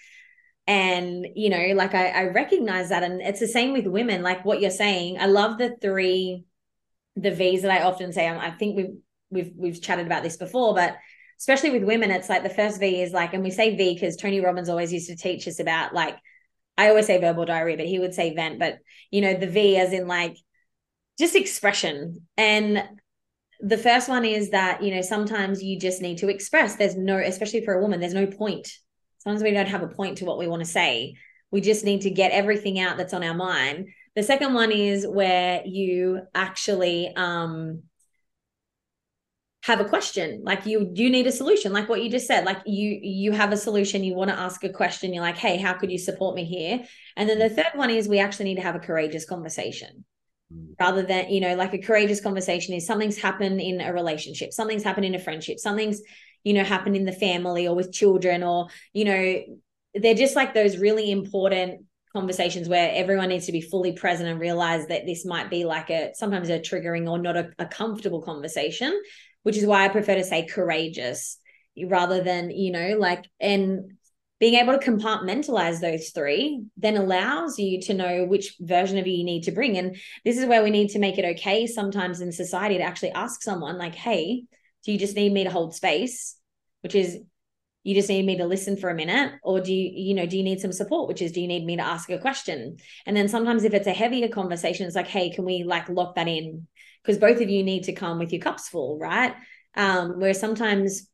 [0.67, 3.03] and you know like I, I recognize that.
[3.03, 4.23] And it's the same with women.
[4.23, 6.45] Like what you're saying I love the three
[7.17, 8.27] the V's that I often say.
[8.27, 8.97] Um, I think we've
[9.31, 10.97] we've we've chatted about this before but
[11.39, 14.17] especially with women it's like the first V is like and we say V because
[14.17, 16.17] Tony Robbins always used to teach us about like
[16.79, 18.59] I always say verbal diarrhea but he would say vent.
[18.59, 18.79] But
[19.11, 20.37] you know the V as in like
[21.19, 22.27] just expression.
[22.37, 22.83] And
[23.61, 26.77] the first one is that you know sometimes you just need to express.
[26.77, 28.69] There's no especially for a woman there's no point
[29.25, 31.15] sometimes we don't have a point to what we want to say
[31.55, 33.91] we just need to get everything out that's on our mind.
[34.17, 37.85] The second one is where you actually um
[39.63, 40.43] have a question.
[40.45, 42.45] Like you you need a solution like what you just said.
[42.45, 45.57] Like you you have a solution you want to ask a question you're like hey
[45.57, 46.85] how could you support me here?
[47.17, 50.05] And then the third one is we actually need to have a courageous conversation.
[50.81, 54.85] Rather than you know like a courageous conversation is something's happened in a relationship something's
[54.85, 56.03] happened in a friendship something's
[56.45, 59.43] you know happen in the family or with children or you know
[59.95, 64.39] they're just like those really important conversations where everyone needs to be fully present and
[64.39, 68.23] realize that this might be like a sometimes a triggering or not a, a comfortable
[68.23, 69.03] conversation
[69.43, 71.39] which is why i prefer to say courageous
[71.87, 73.91] rather than you know like and
[74.41, 79.15] being able to compartmentalize those three then allows you to know which version of you
[79.15, 79.79] you need to bring.
[79.79, 83.13] And this is where we need to make it okay sometimes in society to actually
[83.13, 84.45] ask someone like hey
[84.85, 86.37] do you just need me to hold space
[86.83, 87.19] which is
[87.85, 90.37] you just need me to listen for a minute or do you you know do
[90.37, 92.79] you need some support which is do you need me to ask a question?
[93.07, 96.17] And then sometimes if it's a heavier conversation it's like hey can we like lock
[96.17, 96.67] that in?
[97.03, 99.35] Because both of you need to come with your cups full right?
[99.77, 101.09] Um where sometimes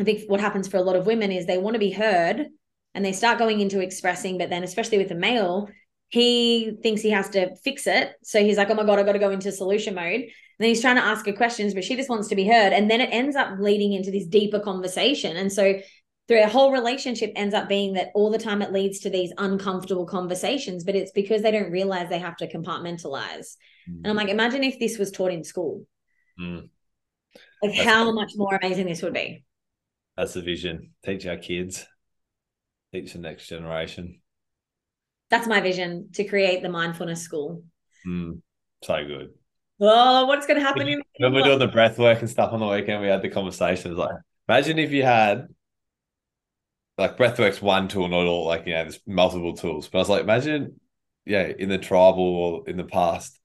[0.00, 2.46] i think what happens for a lot of women is they want to be heard
[2.94, 5.68] and they start going into expressing but then especially with the male
[6.08, 8.12] he thinks he has to fix it.
[8.22, 10.26] So he's like oh my god i got to go into solution mode
[10.58, 12.90] then he's trying to ask her questions but she just wants to be heard and
[12.90, 15.74] then it ends up leading into this deeper conversation and so
[16.26, 19.32] through a whole relationship ends up being that all the time it leads to these
[19.38, 23.56] uncomfortable conversations but it's because they don't realize they have to compartmentalize
[23.88, 23.96] mm.
[23.96, 25.86] and i'm like imagine if this was taught in school
[26.40, 26.68] mm.
[27.62, 29.44] like that's how much more amazing this would be
[30.16, 31.86] that's the vision teach our kids
[32.94, 34.20] teach the next generation.
[35.30, 37.64] That's my vision to create the mindfulness school.
[38.06, 38.40] Mm,
[38.82, 39.30] so good.
[39.80, 40.86] Oh, what's going to happen?
[40.88, 43.28] In- when we're doing the breath work and stuff on the weekend, we had the
[43.28, 44.16] conversations like,
[44.48, 45.48] imagine if you had
[46.96, 48.46] like breathwork's one tool, not all.
[48.46, 49.88] Like you know, there's multiple tools.
[49.88, 50.80] But I was like, imagine,
[51.24, 53.40] yeah, in the tribal or in the past,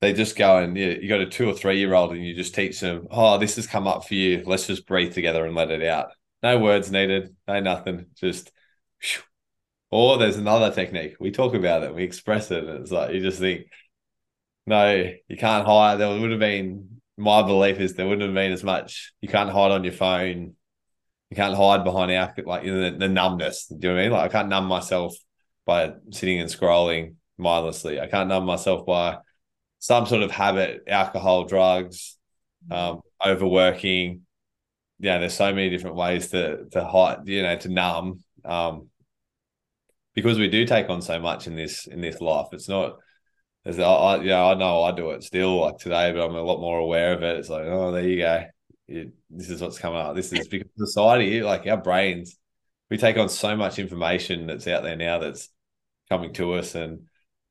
[0.00, 2.34] they just go and yeah, you got a two or three year old and you
[2.34, 4.42] just teach them, oh, this has come up for you.
[4.46, 6.12] Let's just breathe together and let it out.
[6.42, 7.34] No words needed.
[7.46, 8.06] No nothing.
[8.14, 8.52] Just.
[9.00, 9.22] Whew.
[9.90, 11.16] Or there's another technique.
[11.18, 11.94] We talk about it.
[11.94, 12.64] We express it.
[12.64, 13.66] And it's like you just think,
[14.68, 15.96] no, you can't hide.
[15.96, 17.00] There would have been.
[17.16, 19.12] My belief is there wouldn't have been as much.
[19.20, 20.54] You can't hide on your phone.
[21.30, 23.66] You can't hide behind our like you know, the, the numbness.
[23.66, 24.12] Do you know what I mean?
[24.12, 25.16] Like I can't numb myself
[25.66, 28.00] by sitting and scrolling mindlessly.
[28.00, 29.18] I can't numb myself by
[29.80, 32.16] some sort of habit, alcohol, drugs,
[32.70, 34.22] um, overworking,
[34.98, 38.22] yeah, there's so many different ways to to hide, you know, to numb.
[38.44, 38.88] Um,
[40.14, 42.48] because we do take on so much in this in this life.
[42.52, 42.96] It's not
[43.68, 46.42] as I, I yeah, I know I do it still like today, but I'm a
[46.42, 47.36] lot more aware of it.
[47.36, 48.44] It's like, oh, there you go.
[49.28, 50.16] This is what's coming up.
[50.16, 52.38] This is because society, like our brains,
[52.90, 55.50] we take on so much information that's out there now that's
[56.08, 57.00] coming to us, and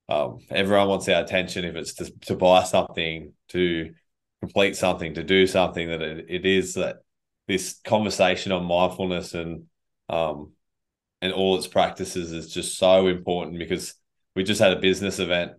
[0.10, 1.66] um, everyone wants our attention.
[1.66, 3.94] If it's to, to buy something, to
[4.42, 6.98] complete something, to do something, that it, it is that
[7.48, 9.66] this conversation on mindfulness and
[10.10, 10.52] um
[11.22, 13.94] and all its practices is just so important because
[14.36, 15.52] we just had a business event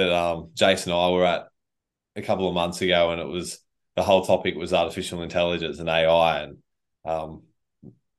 [0.00, 1.48] that um Jason and I were at
[2.16, 3.60] a couple of months ago and it was
[3.96, 6.58] the whole topic was artificial intelligence and AI and
[7.04, 7.42] um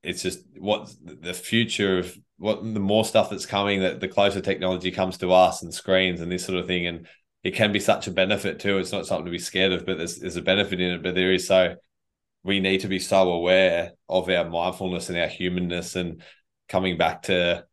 [0.04, 4.42] it's just what the future of what the more stuff that's coming that the closer
[4.42, 7.08] technology comes to us and screens and this sort of thing and
[7.44, 8.78] it can be such a benefit too.
[8.78, 11.16] It's not something to be scared of but there's, there's a benefit in it but
[11.16, 11.76] there is so
[12.44, 16.24] we need to be so aware of our mindfulness and our humanness and
[16.68, 17.66] coming back to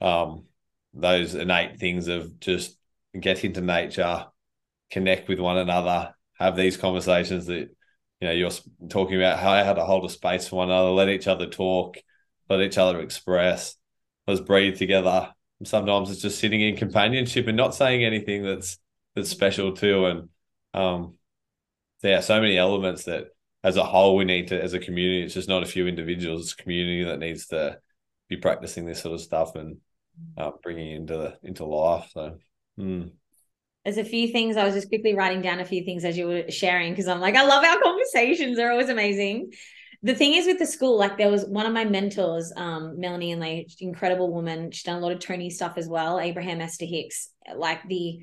[0.00, 0.44] um,
[0.94, 2.76] those innate things of just
[3.18, 4.26] get into nature,
[4.90, 7.68] connect with one another, have these conversations that
[8.20, 8.50] you know you're
[8.88, 11.96] talking about how, how to hold a space for one another, let each other talk,
[12.48, 13.76] let each other express,
[14.26, 15.32] let's breathe together.
[15.62, 18.78] Sometimes it's just sitting in companionship and not saying anything that's
[19.14, 20.06] that's special too.
[20.06, 20.28] And
[20.72, 21.14] um,
[22.04, 23.26] are so many elements that
[23.62, 26.44] as a whole, we need to, as a community, it's just not a few individuals,
[26.44, 27.78] it's a community that needs to
[28.30, 29.54] be practicing this sort of stuff.
[29.54, 29.78] And
[30.36, 32.10] uh, bringing into into life.
[32.12, 32.38] So.
[32.80, 33.10] Mm.
[33.84, 36.26] There's a few things I was just quickly writing down a few things as you
[36.26, 38.56] were sharing because I'm like, I love our conversations.
[38.56, 39.52] They're always amazing.
[40.02, 43.32] The thing is with the school, like there was one of my mentors, um, Melanie
[43.32, 44.70] and like incredible woman.
[44.70, 47.30] She's done a lot of Tony stuff as well, Abraham Esther Hicks.
[47.54, 48.20] Like the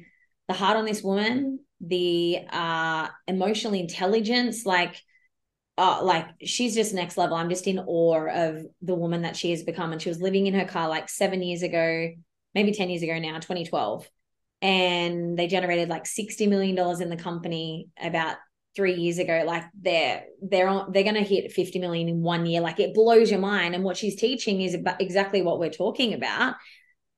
[0.47, 5.01] the heart on this woman, the uh emotional intelligence, like
[5.77, 7.37] uh, like she's just next level.
[7.37, 9.91] I'm just in awe of the woman that she has become.
[9.91, 12.09] And she was living in her car like seven years ago,
[12.55, 14.09] maybe 10 years ago now, 2012
[14.61, 18.37] and they generated like 60 million dollars in the company about
[18.75, 19.43] three years ago.
[19.45, 22.61] Like they're they're on they're going to hit 50 million in one year.
[22.61, 23.75] Like it blows your mind.
[23.75, 26.55] And what she's teaching is about exactly what we're talking about.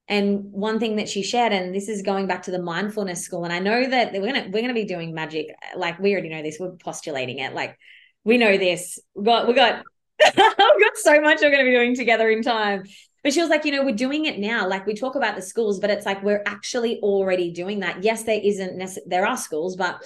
[0.07, 3.43] And one thing that she shared and this is going back to the mindfulness school
[3.43, 5.47] and i know that we're going to we're going to be doing magic.
[5.75, 6.57] Like we already know this.
[6.59, 7.53] We're postulating it.
[7.53, 7.77] Like
[8.23, 8.97] we know this.
[9.13, 9.83] We got we got
[10.25, 12.83] we've got so much we're going to be doing together in time
[13.23, 14.67] but she was like, you know, we're doing it now.
[14.67, 18.03] Like we talk about the schools, but it's like we're actually already doing that.
[18.03, 20.03] Yes, there isn't nece- there are schools, but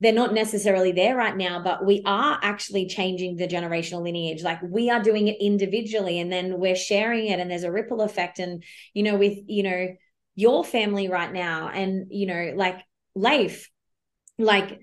[0.00, 4.42] they're not necessarily there right now, but we are actually changing the generational lineage.
[4.42, 8.02] Like we are doing it individually and then we're sharing it and there's a ripple
[8.02, 8.38] effect.
[8.38, 9.88] And, you know, with, you know,
[10.34, 12.80] your family right now and, you know, like
[13.14, 13.70] life,
[14.36, 14.80] like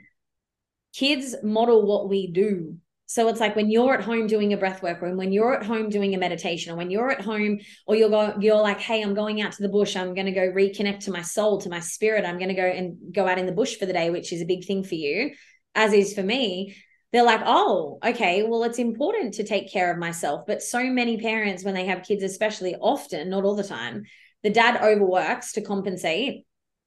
[0.95, 2.77] kids model what we do
[3.11, 5.65] so it's like when you're at home doing a breath work or when you're at
[5.65, 9.01] home doing a meditation or when you're at home or you're going, you're like, hey,
[9.01, 9.97] I'm going out to the bush.
[9.97, 12.23] I'm going to go reconnect to my soul, to my spirit.
[12.23, 14.41] I'm going to go and go out in the bush for the day, which is
[14.41, 15.31] a big thing for you,
[15.75, 16.77] as is for me.
[17.11, 20.45] They're like, oh, okay, well, it's important to take care of myself.
[20.47, 24.05] But so many parents, when they have kids, especially often, not all the time,
[24.41, 26.45] the dad overworks to compensate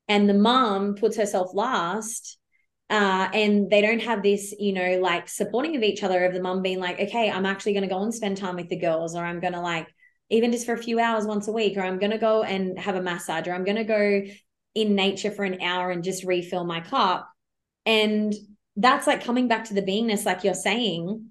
[0.08, 2.38] and the mom puts herself last
[2.90, 6.42] uh, and they don't have this, you know, like supporting of each other of the
[6.42, 9.16] mum being like, okay, I'm actually going to go and spend time with the girls,
[9.16, 9.88] or I'm going to like,
[10.30, 12.78] even just for a few hours once a week, or I'm going to go and
[12.78, 14.22] have a massage, or I'm going to go
[14.74, 17.28] in nature for an hour and just refill my cup.
[17.86, 18.34] And
[18.76, 21.30] that's like coming back to the beingness, like you're saying.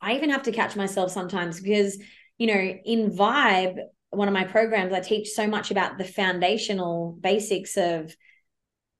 [0.00, 1.98] I even have to catch myself sometimes because,
[2.38, 3.78] you know, in Vibe,
[4.10, 8.14] one of my programs, I teach so much about the foundational basics of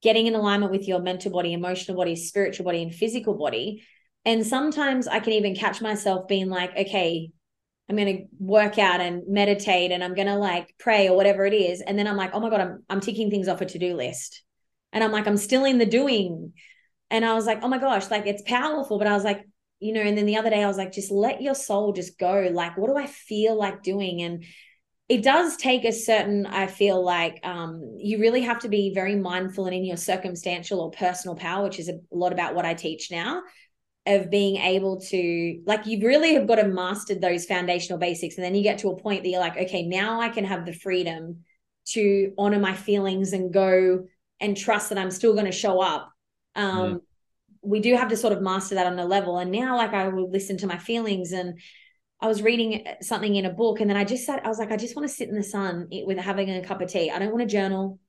[0.02, 3.84] getting in alignment with your mental body, emotional body, spiritual body, and physical body.
[4.24, 7.30] And sometimes I can even catch myself being like, okay,
[7.88, 11.46] I'm going to work out and meditate and I'm going to like pray or whatever
[11.46, 11.80] it is.
[11.80, 13.94] And then I'm like, oh my God, I'm, I'm ticking things off a to do
[13.94, 14.42] list.
[14.92, 16.52] And I'm like, I'm still in the doing.
[17.10, 18.98] And I was like, oh my gosh, like it's powerful.
[18.98, 19.42] But I was like,
[19.80, 22.18] you know, and then the other day I was like, just let your soul just
[22.18, 22.50] go.
[22.52, 24.20] Like, what do I feel like doing?
[24.22, 24.44] And
[25.08, 29.16] it does take a certain i feel like um, you really have to be very
[29.16, 32.74] mindful and in your circumstantial or personal power which is a lot about what i
[32.74, 33.42] teach now
[34.06, 38.44] of being able to like you really have got to master those foundational basics and
[38.44, 40.72] then you get to a point that you're like okay now i can have the
[40.72, 41.44] freedom
[41.84, 44.04] to honor my feelings and go
[44.40, 46.12] and trust that i'm still going to show up
[46.54, 46.96] um, yeah.
[47.62, 50.08] we do have to sort of master that on a level and now like i
[50.08, 51.58] will listen to my feelings and
[52.20, 54.72] I was reading something in a book and then I just sat, I was like,
[54.72, 57.10] I just want to sit in the sun with having a cup of tea.
[57.10, 58.00] I don't want to journal.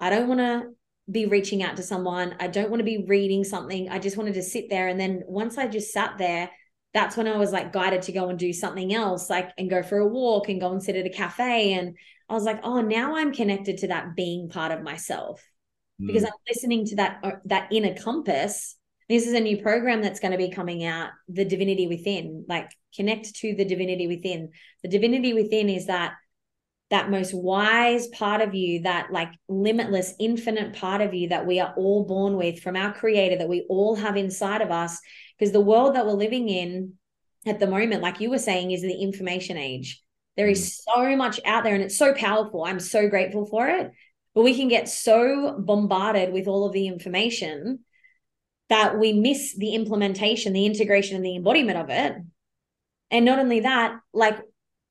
[0.00, 0.70] I don't want to
[1.10, 2.34] be reaching out to someone.
[2.40, 3.88] I don't want to be reading something.
[3.88, 4.88] I just wanted to sit there.
[4.88, 6.50] And then once I just sat there,
[6.94, 9.82] that's when I was like guided to go and do something else, like and go
[9.82, 11.72] for a walk and go and sit at a cafe.
[11.72, 11.96] And
[12.28, 15.42] I was like, oh, now I'm connected to that being part of myself
[16.00, 16.06] mm.
[16.06, 18.76] because I'm listening to that uh, that inner compass
[19.12, 22.70] this is a new program that's going to be coming out the divinity within like
[22.96, 24.50] connect to the divinity within.
[24.82, 26.14] The divinity within is that
[26.88, 31.60] that most wise part of you that like limitless infinite part of you that we
[31.60, 34.98] are all born with from our creator that we all have inside of us.
[35.38, 36.94] Because the world that we're living in
[37.44, 40.02] at the moment like you were saying is the information age.
[40.38, 40.94] There is mm.
[40.94, 42.64] so much out there and it's so powerful.
[42.64, 43.90] I'm so grateful for it.
[44.34, 47.80] But we can get so bombarded with all of the information
[48.72, 52.14] that we miss the implementation, the integration, and the embodiment of it.
[53.10, 54.38] And not only that, like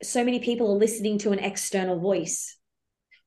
[0.03, 2.57] so many people are listening to an external voice.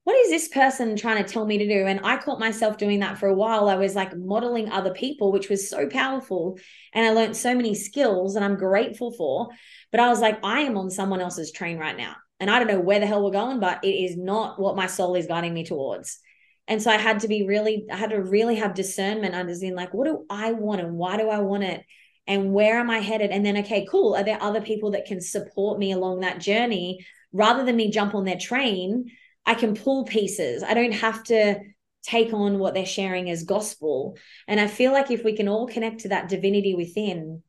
[0.05, 1.86] What is this person trying to tell me to do?
[1.86, 3.68] And I caught myself doing that for a while.
[3.68, 6.57] I was like modeling other people, which was so powerful.
[6.92, 9.48] And I learned so many skills and I'm grateful for.
[9.90, 12.14] But I was like, I am on someone else's train right now.
[12.38, 14.86] And I don't know where the hell we're going, but it is not what my
[14.86, 16.20] soul is guiding me towards
[16.69, 19.93] and so i had to be really i had to really have discernment understanding like
[19.95, 21.85] what do i want and why do i want it?
[22.27, 23.31] And where am i headed?
[23.31, 24.15] And then okay cool.
[24.15, 27.05] Are there other people that can support me along that journey?
[27.33, 29.11] Rather than me jump on their train
[29.47, 30.62] i can pull pieces.
[30.62, 31.61] I don't have to
[32.03, 34.17] take on what they're sharing as gospel.
[34.49, 37.43] And i feel like if we can all connect to that divinity within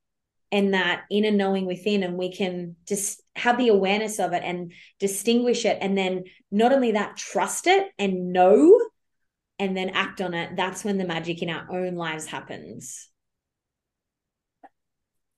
[0.51, 4.71] and that inner knowing within and we can just have the awareness of it and
[4.99, 8.79] distinguish it and then not only that trust it and know
[9.59, 13.09] and then act on it that's when the magic in our own lives happens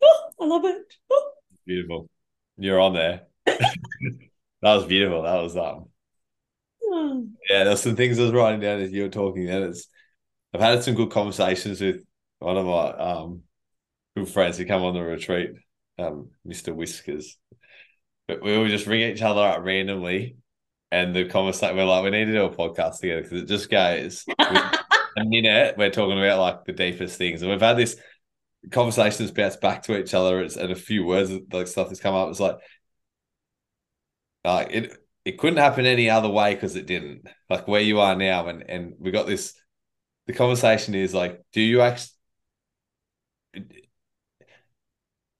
[0.03, 1.31] oh, i love it oh.
[1.65, 2.09] beautiful
[2.57, 3.65] you're on there that
[4.61, 5.85] was beautiful that was um
[7.49, 9.87] yeah there's some things i was writing down as you were talking and it's
[10.53, 12.01] i've had some good conversations with
[12.39, 13.43] one of my um
[14.17, 15.51] good friends who come on the retreat,
[15.99, 16.73] um, Mr.
[16.73, 17.37] Whiskers.
[18.27, 20.37] But we will just ring each other up randomly
[20.91, 23.69] and the conversation we're like, we need to do a podcast together because it just
[23.69, 27.41] goes a minute, we're talking about like the deepest things.
[27.41, 27.97] And we've had this
[28.71, 32.29] conversations bounce back to each other and a few words like stuff that's come up.
[32.29, 32.57] It's like
[34.43, 37.27] like it it couldn't happen any other way because it didn't.
[37.49, 39.53] Like where you are now and and we got this
[40.27, 42.13] the conversation is like, do you actually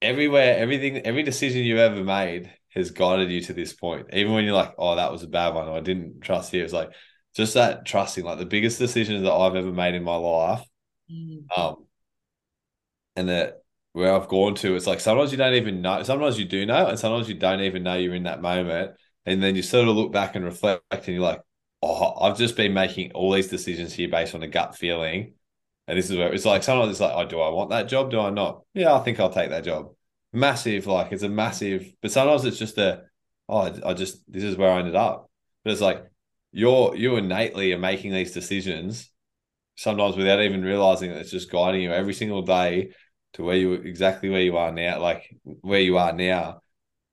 [0.02, 4.08] everywhere, everything, every decision you ever made has guided you to this point.
[4.14, 6.64] Even when you're like, oh, that was a bad one, or I didn't trust you.
[6.64, 6.92] It's like
[7.36, 10.64] just that trusting, like the biggest decisions that I've ever made in my life.
[11.12, 11.46] Mm.
[11.58, 11.86] Um,
[13.16, 13.64] and that
[13.94, 16.88] where I've gone to, it's like sometimes you don't even know, sometimes you do know,
[16.88, 18.92] and sometimes you don't even know you're in that moment.
[19.26, 21.42] And then you sort of look back and reflect, and you're like,
[21.82, 25.34] oh, I've just been making all these decisions here based on a gut feeling.
[25.88, 28.12] And this is where it's like sometimes it's like, oh, do I want that job?
[28.12, 28.62] Do I not?
[28.74, 29.94] Yeah, I think I'll take that job.
[30.34, 33.04] Massive, like it's a massive, but sometimes it's just a,
[33.48, 35.30] oh, I just this is where I ended up.
[35.64, 36.06] But it's like
[36.52, 39.10] you're you innately are making these decisions
[39.76, 42.92] sometimes without even realizing that it's just guiding you every single day
[43.34, 46.62] to where you exactly where you are now, like where you are now.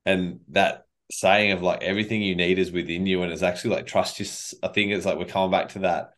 [0.07, 3.87] And that saying of like everything you need is within you, and it's actually like
[3.87, 4.27] trust you.
[4.63, 6.11] I think it's like we're coming back to that.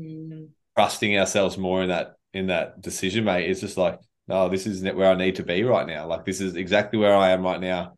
[0.00, 3.50] Mm trusting ourselves more in that in that decision, mate.
[3.50, 3.98] It's just like,
[4.28, 6.06] no, this is where I need to be right now.
[6.06, 7.96] Like this is exactly where I am right now.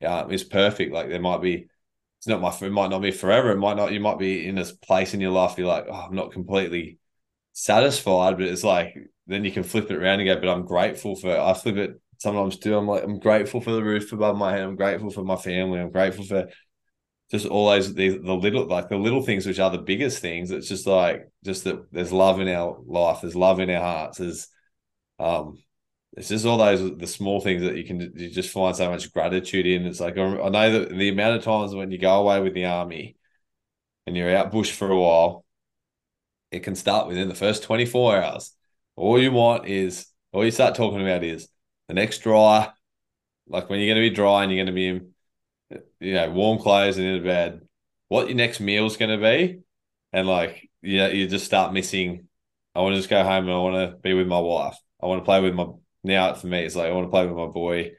[0.00, 0.92] Yeah, it's perfect.
[0.92, 1.68] Like there might be,
[2.18, 3.50] it's not my, it might not be forever.
[3.50, 3.92] It might not.
[3.92, 5.56] You might be in this place in your life.
[5.56, 6.98] You're like, oh, I'm not completely
[7.52, 8.94] satisfied, but it's like
[9.26, 11.38] then you can flip it around and go, but I'm grateful for.
[11.38, 12.76] I flip it sometimes too.
[12.76, 14.62] I'm like, I'm grateful for the roof above my head.
[14.62, 15.80] I'm grateful for my family.
[15.80, 16.48] I'm grateful for
[17.30, 20.50] just all those the, the little like the little things which are the biggest things
[20.50, 24.18] it's just like just that there's love in our life there's love in our hearts
[24.18, 24.48] there's
[25.18, 25.56] um
[26.16, 29.12] it's just all those the small things that you can you just find so much
[29.12, 32.40] gratitude in it's like i know that the amount of times when you go away
[32.40, 33.16] with the army
[34.06, 35.44] and you're out bush for a while
[36.50, 38.52] it can start within the first 24 hours
[38.96, 41.48] all you want is all you start talking about is
[41.88, 42.68] the next dry
[43.46, 45.12] like when you're going to be dry and you're going to be in
[46.00, 47.60] you know, warm clothes and in a bed,
[48.08, 49.60] what your next meal is going to be.
[50.12, 52.28] And like, yeah, you just start missing.
[52.74, 54.76] I want to just go home and I want to be with my wife.
[55.02, 55.66] I want to play with my,
[56.02, 57.92] now for me, it's like, I want to play with my boy.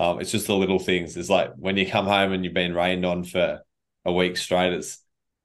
[0.00, 1.16] Um, it's just the little things.
[1.16, 3.60] It's like when you come home and you've been rained on for
[4.04, 4.98] a week straight, it's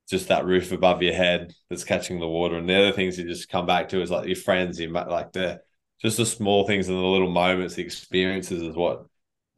[0.10, 2.58] just that roof above your head that's catching the water.
[2.58, 5.32] And the other things you just come back to is like your friends, you like
[5.34, 5.62] the,
[6.02, 9.06] just the small things and the little moments, the experiences is what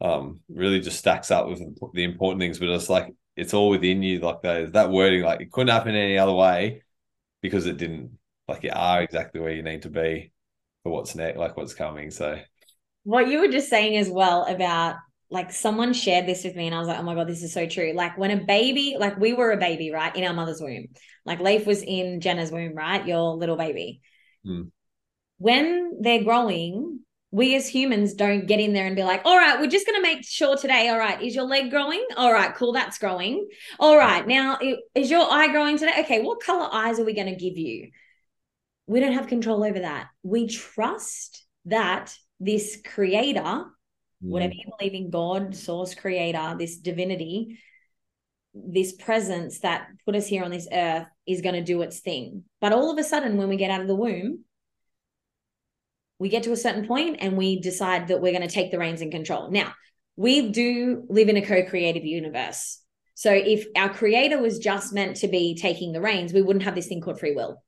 [0.00, 1.62] um, really just stacks up with
[1.94, 2.58] the important things.
[2.58, 4.18] But it's like it's all within you.
[4.18, 6.82] Like that that wording, like it couldn't happen any other way
[7.40, 8.18] because it didn't.
[8.48, 10.31] Like you are exactly where you need to be
[10.82, 12.10] for what's next, like what's coming.
[12.10, 12.38] So
[13.04, 14.96] what you were just saying as well about
[15.30, 17.52] like someone shared this with me and I was like, oh my God, this is
[17.52, 17.92] so true.
[17.94, 20.14] Like when a baby, like we were a baby, right?
[20.14, 20.88] In our mother's womb.
[21.24, 23.06] Like Leif was in Jenna's womb, right?
[23.06, 24.02] Your little baby.
[24.44, 24.64] Hmm.
[25.38, 29.58] When they're growing, we as humans don't get in there and be like, all right,
[29.58, 30.90] we're just going to make sure today.
[30.90, 32.04] All right, is your leg growing?
[32.16, 33.48] All right, cool, that's growing.
[33.80, 34.58] All right, now
[34.94, 35.94] is your eye growing today?
[36.00, 37.90] Okay, what color eyes are we going to give you?
[38.92, 40.08] We don't have control over that.
[40.22, 43.66] We trust that this creator, mm.
[44.20, 47.58] whatever you believe in, God, source creator, this divinity,
[48.52, 52.44] this presence that put us here on this earth is going to do its thing.
[52.60, 54.44] But all of a sudden, when we get out of the womb,
[56.18, 58.78] we get to a certain point and we decide that we're going to take the
[58.78, 59.50] reins and control.
[59.50, 59.72] Now,
[60.16, 62.78] we do live in a co-creative universe.
[63.14, 66.74] So if our creator was just meant to be taking the reins, we wouldn't have
[66.74, 67.62] this thing called free will.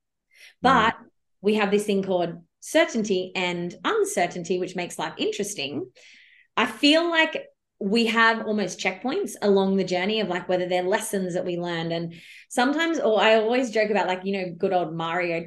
[0.60, 1.04] But mm.
[1.44, 5.90] We have this thing called certainty and uncertainty, which makes life interesting.
[6.56, 7.44] I feel like
[7.80, 11.92] we have almost checkpoints along the journey of like whether they're lessons that we learned
[11.92, 12.14] and
[12.48, 15.40] sometimes or i always joke about like you know good old mario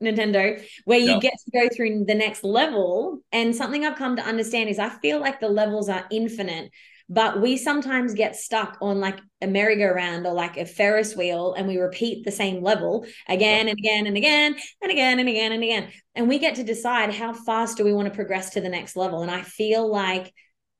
[0.00, 1.20] nintendo where you yep.
[1.20, 4.88] get to go through the next level and something i've come to understand is i
[4.88, 6.70] feel like the levels are infinite
[7.10, 11.66] but we sometimes get stuck on like a merry-go-round or like a Ferris wheel and
[11.66, 15.64] we repeat the same level again and again and again and again and again and
[15.64, 15.88] again.
[16.14, 18.94] And we get to decide how fast do we want to progress to the next
[18.94, 19.22] level.
[19.22, 20.32] And I feel like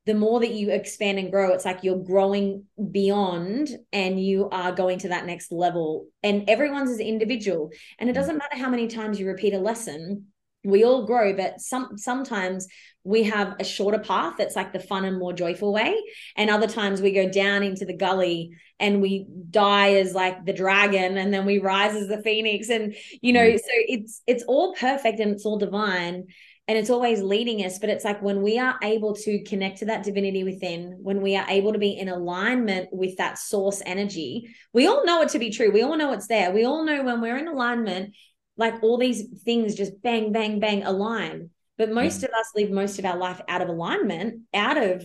[0.07, 4.73] the more that you expand and grow, it's like you're growing beyond and you are
[4.73, 6.07] going to that next level.
[6.23, 7.71] And everyone's is individual.
[7.99, 8.17] And it mm.
[8.17, 10.27] doesn't matter how many times you repeat a lesson,
[10.65, 12.67] we all grow, but some sometimes
[13.03, 15.97] we have a shorter path that's like the fun and more joyful way.
[16.37, 20.53] And other times we go down into the gully and we die as like the
[20.53, 22.69] dragon and then we rise as the phoenix.
[22.69, 23.59] And you know, mm.
[23.59, 26.27] so it's it's all perfect and it's all divine
[26.71, 29.87] and it's always leading us but it's like when we are able to connect to
[29.87, 34.49] that divinity within when we are able to be in alignment with that source energy
[34.73, 37.03] we all know it to be true we all know it's there we all know
[37.03, 38.15] when we're in alignment
[38.61, 41.51] like all these things just bang bang bang align.
[41.79, 45.03] But most of us live most of our life out of alignment out of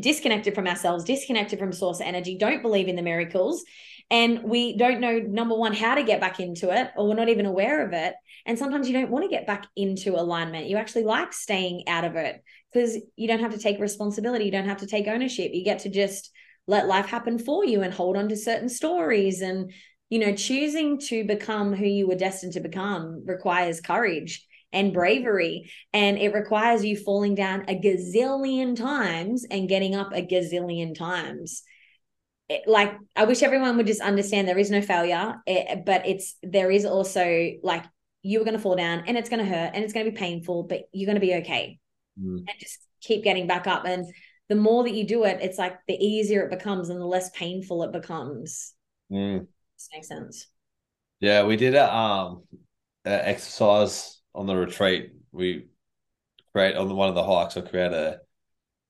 [0.00, 3.62] disconnected from ourselves disconnected from source energy don't believe in the miracles
[4.10, 7.28] and we don't know number one how to get back into it or we're not
[7.28, 8.14] even aware of it.
[8.44, 10.68] And sometimes you don't want to get back into alignment.
[10.68, 12.42] You actually like staying out of it
[12.72, 15.52] because you don't have to take responsibility you don't have to take ownership.
[15.52, 16.30] You get to just
[16.68, 19.72] let life happen for you and hold on to certain stories and
[20.08, 25.70] you know choosing to become who you were destined to become requires courage and bravery
[25.92, 31.62] and it requires you falling down a gazillion times and getting up a gazillion times
[32.48, 36.06] it, like I wish everyone would just understand there is no failure, it, eh, but
[36.06, 37.84] it's there is also like
[38.22, 40.12] you are going to fall down and it's going to hurt and it's going to
[40.12, 41.78] be painful, but you're going to be okay,
[42.20, 42.38] mm.
[42.38, 43.84] and just keep getting back up.
[43.84, 44.06] And
[44.48, 47.30] the more that you do it, it's like the easier it becomes and the less
[47.30, 48.72] painful it becomes.
[49.10, 49.48] Mm.
[49.76, 50.46] This makes sense.
[51.20, 52.44] Yeah, we did a um
[53.04, 55.12] a exercise on the retreat.
[55.32, 55.68] We
[56.52, 57.56] create on the, one of the hikes.
[57.56, 58.20] I create a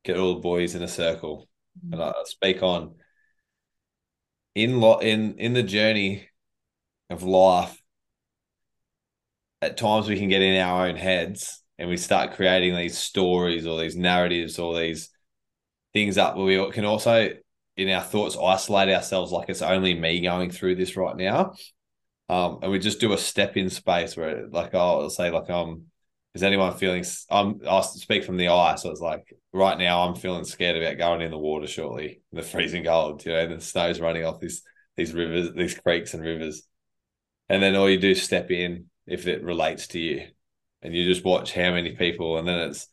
[0.04, 1.48] get all the boys in a circle,
[1.84, 1.92] mm.
[1.92, 2.94] and I speak on
[4.54, 6.28] in lot in in the journey
[7.10, 7.80] of life,
[9.62, 13.66] at times we can get in our own heads and we start creating these stories
[13.66, 15.10] or these narratives or these
[15.92, 17.30] things up where we can also
[17.76, 21.52] in our thoughts isolate ourselves like it's only me going through this right now
[22.28, 25.82] um and we just do a step in space where like i'll say like um
[26.34, 30.14] is anyone feeling i'm i'll speak from the eye so it's like right now I'm
[30.14, 34.00] feeling scared about going in the water shortly the freezing cold, you know, the snow's
[34.00, 34.62] running off these
[34.96, 36.62] these rivers, these creeks and rivers.
[37.48, 40.26] And then all you do step in if it relates to you.
[40.82, 42.88] And you just watch how many people, and then it's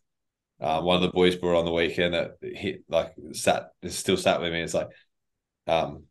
[0.60, 4.41] um, one of the boys brought on the weekend that hit like sat still sat
[4.41, 4.62] with me.
[4.62, 4.89] It's like,
[5.68, 6.04] um,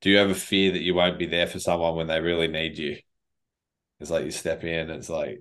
[0.00, 2.78] do you ever fear that you won't be there for someone when they really need
[2.78, 2.96] you?
[4.00, 5.40] It's like you step in, it's like,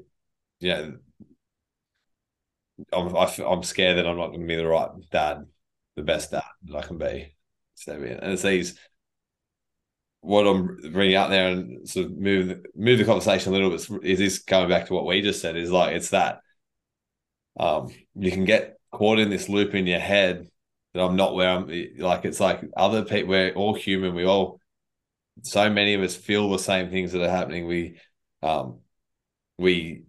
[0.60, 0.98] you know,
[2.94, 5.46] I'm I, am i am scared that I'm not going to be the right dad,
[5.96, 7.36] the best dad that I can be.
[7.76, 8.78] So and it's these
[10.22, 14.06] what I'm bringing out there and sort of move move the conversation a little bit
[14.06, 16.42] is this coming back to what we just said is like it's that
[17.60, 20.48] um you can get caught in this loop in your head
[20.94, 24.16] that I'm not where I'm like it's like other people we're all human.
[24.16, 24.60] We all
[25.44, 27.68] so many of us feel the same things that are happening.
[27.68, 27.98] We
[28.44, 28.80] um
[29.58, 30.04] we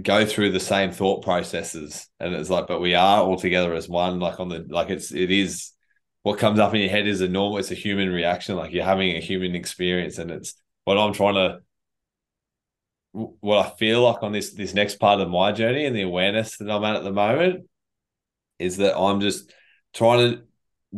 [0.00, 3.88] go through the same thought processes and it's like but we are all together as
[3.88, 5.70] one like on the like it's it is
[6.22, 8.56] what comes up in your head is a normal it's a human reaction.
[8.56, 10.54] Like you're having a human experience and it's
[10.84, 11.60] what i'm trying to
[13.14, 16.58] what i feel like on this this next part of my journey and the awareness
[16.58, 17.64] that i'm at at the moment
[18.58, 19.52] is that i'm just
[19.92, 20.42] trying to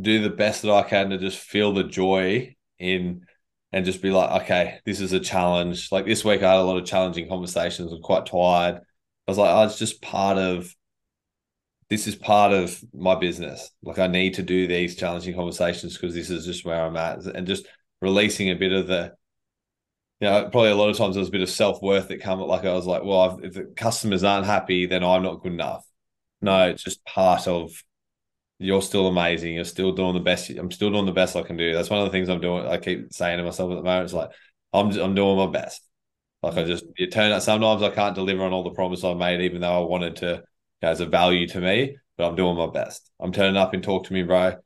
[0.01, 3.23] do the best that i can to just feel the joy in
[3.73, 5.91] and just be like, okay, this is a challenge.
[5.93, 7.93] Like this week, I had a lot of challenging conversations.
[7.93, 8.77] I'm quite tired.
[8.77, 8.81] I
[9.31, 10.75] was like, oh, it's just part of
[11.91, 13.71] this is part of my business.
[13.83, 17.25] Like I need to do these challenging conversations because this is just where I'm at,
[17.27, 17.67] and just
[18.01, 19.13] releasing a bit of the,
[20.21, 22.23] you know, probably a lot of times there was a bit of self worth that
[22.23, 22.41] come.
[22.41, 22.49] Up.
[22.49, 25.87] Like I was like, well, if the customers aren't happy, then I'm not good enough.
[26.41, 27.71] No, it's just part of.
[28.59, 29.55] You're still amazing.
[29.55, 30.49] You're still doing the best.
[30.49, 31.75] I'm still doing the best I can do.
[31.75, 32.67] That's one of the things I'm doing.
[32.67, 34.05] I keep saying to myself at the moment.
[34.05, 34.31] It's like
[34.73, 35.83] I'm I'm doing my best.
[36.43, 36.67] Like I mm.
[36.67, 39.61] just it turned out sometimes I can't deliver on all the promise I've made, even
[39.61, 40.43] though I wanted to you
[40.83, 41.97] know, as a value to me.
[42.17, 43.11] But I'm doing my best.
[43.21, 44.57] I'm turning up and talk to me, bro.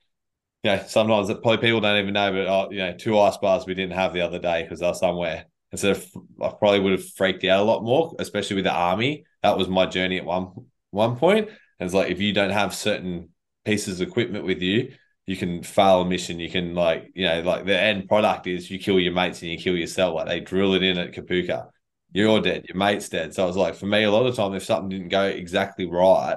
[0.63, 3.65] Yeah, sometimes that probably people don't even know, but oh, you know, two ice bars
[3.67, 5.47] we didn't have the other day because they're somewhere.
[5.73, 6.07] Instead of
[6.43, 9.25] I probably would have freaked out a lot more, especially with the army.
[9.43, 10.53] That was my journey at one
[10.91, 11.49] one point.
[11.49, 13.31] And it's like if you don't have certain
[13.65, 14.93] pieces of equipment with you,
[15.27, 16.39] you can fail a mission.
[16.41, 19.51] You can like, you know, like the end product is you kill your mates and
[19.51, 20.15] you kill yourself.
[20.15, 21.69] Like they drill it in at Kapooka.
[22.13, 23.33] You're dead, your mate's dead.
[23.35, 25.25] So I was like, for me, a lot of the time, if something didn't go
[25.25, 26.37] exactly right,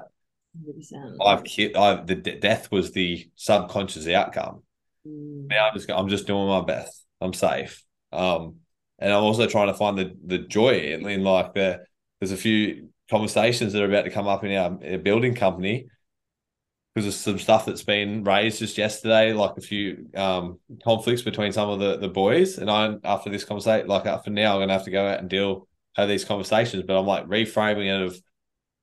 [1.22, 1.44] I've,
[1.76, 4.64] I've the death was the subconscious outcome.
[5.08, 5.48] Mm.
[5.50, 7.06] Now I'm just I'm just doing my best.
[7.22, 7.84] I'm safe.
[8.12, 8.58] Um,
[9.00, 11.84] and I'm also trying to find the the joy in, in like the
[12.20, 15.88] there's a few conversations that are about to come up in our, our building company
[16.94, 21.52] because of some stuff that's been raised just yesterday, like a few um, conflicts between
[21.52, 22.60] some of the, the boys.
[22.60, 25.30] And I, after this conversation, like after now, I'm gonna have to go out and
[25.30, 26.84] deal have these conversations.
[26.88, 28.22] But I'm like reframing it of,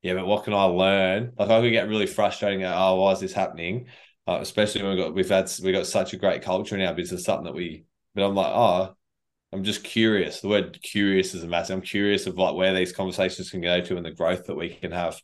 [0.03, 1.32] yeah, but what can I learn?
[1.38, 2.62] Like I could get really frustrating.
[2.62, 3.86] At, oh, why is this happening?
[4.26, 6.94] Uh, especially when we got we've had we got such a great culture in our
[6.94, 7.84] business, something that we.
[8.14, 8.94] But I'm like, oh,
[9.53, 10.40] I'm just curious.
[10.40, 11.76] The word curious is a massive.
[11.76, 14.70] I'm curious of like where these conversations can go to and the growth that we
[14.70, 15.20] can have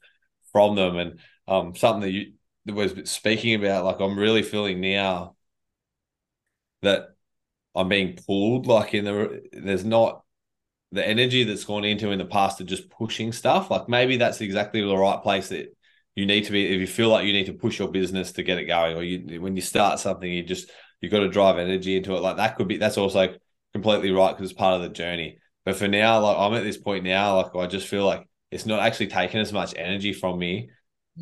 [0.53, 0.97] from them.
[0.99, 2.33] And um, something that you
[2.67, 5.37] that was speaking about, like I'm really feeling now
[6.83, 7.09] that
[7.75, 8.67] I'm being pulled.
[8.67, 10.23] Like in the there's not
[10.93, 13.71] the energy that's gone into in the past of just pushing stuff.
[13.71, 15.77] Like maybe that's exactly the right place that
[16.15, 16.67] you need to be.
[16.67, 19.03] If you feel like you need to push your business to get it going, or
[19.03, 20.71] you when you start something, you just
[21.01, 22.21] you got to drive energy into it.
[22.21, 23.35] Like that could be that's also
[23.73, 25.39] completely right because it's part of the journey.
[25.65, 28.67] But for now, like I'm at this point now, like I just feel like it's
[28.67, 30.71] not actually taking as much energy from me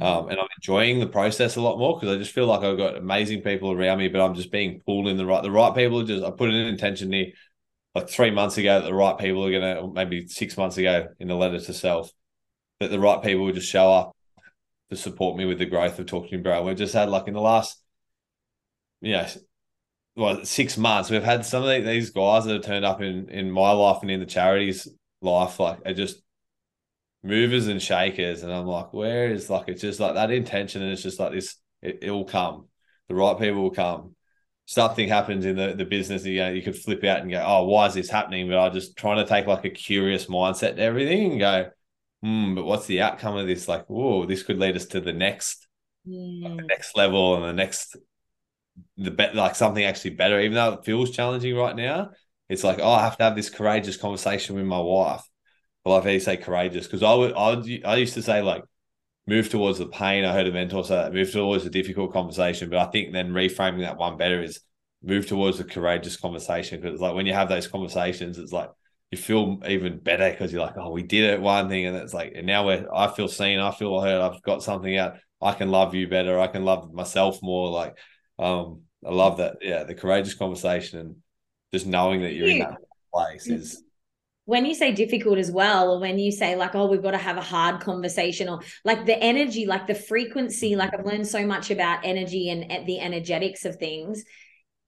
[0.00, 2.76] um, and I'm enjoying the process a lot more because I just feel like I've
[2.76, 5.42] got amazing people around me, but I'm just being pulled in the right.
[5.42, 7.26] The right people are just I put an intention here
[7.94, 11.28] like three months ago that the right people are gonna maybe six months ago in
[11.28, 12.10] the letter to self
[12.80, 14.16] that the right people would just show up
[14.90, 16.64] to support me with the growth of Talk to Me Bro.
[16.64, 17.80] We've just had like in the last
[19.00, 19.26] you know
[20.16, 23.50] well six months we've had some of these guys that have turned up in in
[23.50, 24.88] my life and in the charities
[25.20, 26.24] life like are just
[27.24, 28.42] movers and shakers.
[28.42, 30.82] And I'm like, where is like, it's just like that intention.
[30.82, 32.68] And it's just like this, it, it will come.
[33.08, 34.14] The right people will come.
[34.66, 37.64] Something happens in the, the business, you know, you could flip out and go, oh,
[37.64, 38.48] why is this happening?
[38.48, 41.70] But I just trying to take like a curious mindset to everything and go,
[42.22, 43.68] hmm, but what's the outcome of this?
[43.68, 45.66] Like, whoa, this could lead us to the next,
[46.08, 46.56] mm.
[46.56, 47.96] the next level and the next,
[48.96, 52.10] the bet like something actually better, even though it feels challenging right now.
[52.48, 55.24] It's like, oh, I have to have this courageous conversation with my wife
[55.84, 58.42] well, I've heard you say courageous because I would, I would, I used to say
[58.42, 58.64] like
[59.26, 60.24] move towards the pain.
[60.24, 63.30] I heard a mentor say that move towards a difficult conversation, but I think then
[63.30, 64.60] reframing that one better is
[65.02, 68.70] move towards a courageous conversation because like when you have those conversations, it's like
[69.10, 72.14] you feel even better because you're like, oh, we did it one thing, and it's
[72.14, 75.14] like, and now we're, I feel seen, I feel heard, I've got something out.
[75.40, 76.40] I can love you better.
[76.40, 77.70] I can love myself more.
[77.70, 77.96] Like,
[78.38, 79.58] um, I love that.
[79.60, 81.16] Yeah, the courageous conversation and
[81.72, 82.78] just knowing that you're in that
[83.12, 83.83] place is
[84.46, 87.18] when you say difficult as well, or when you say like, oh, we've got to
[87.18, 91.46] have a hard conversation, or like the energy, like the frequency, like I've learned so
[91.46, 94.24] much about energy and the energetics of things.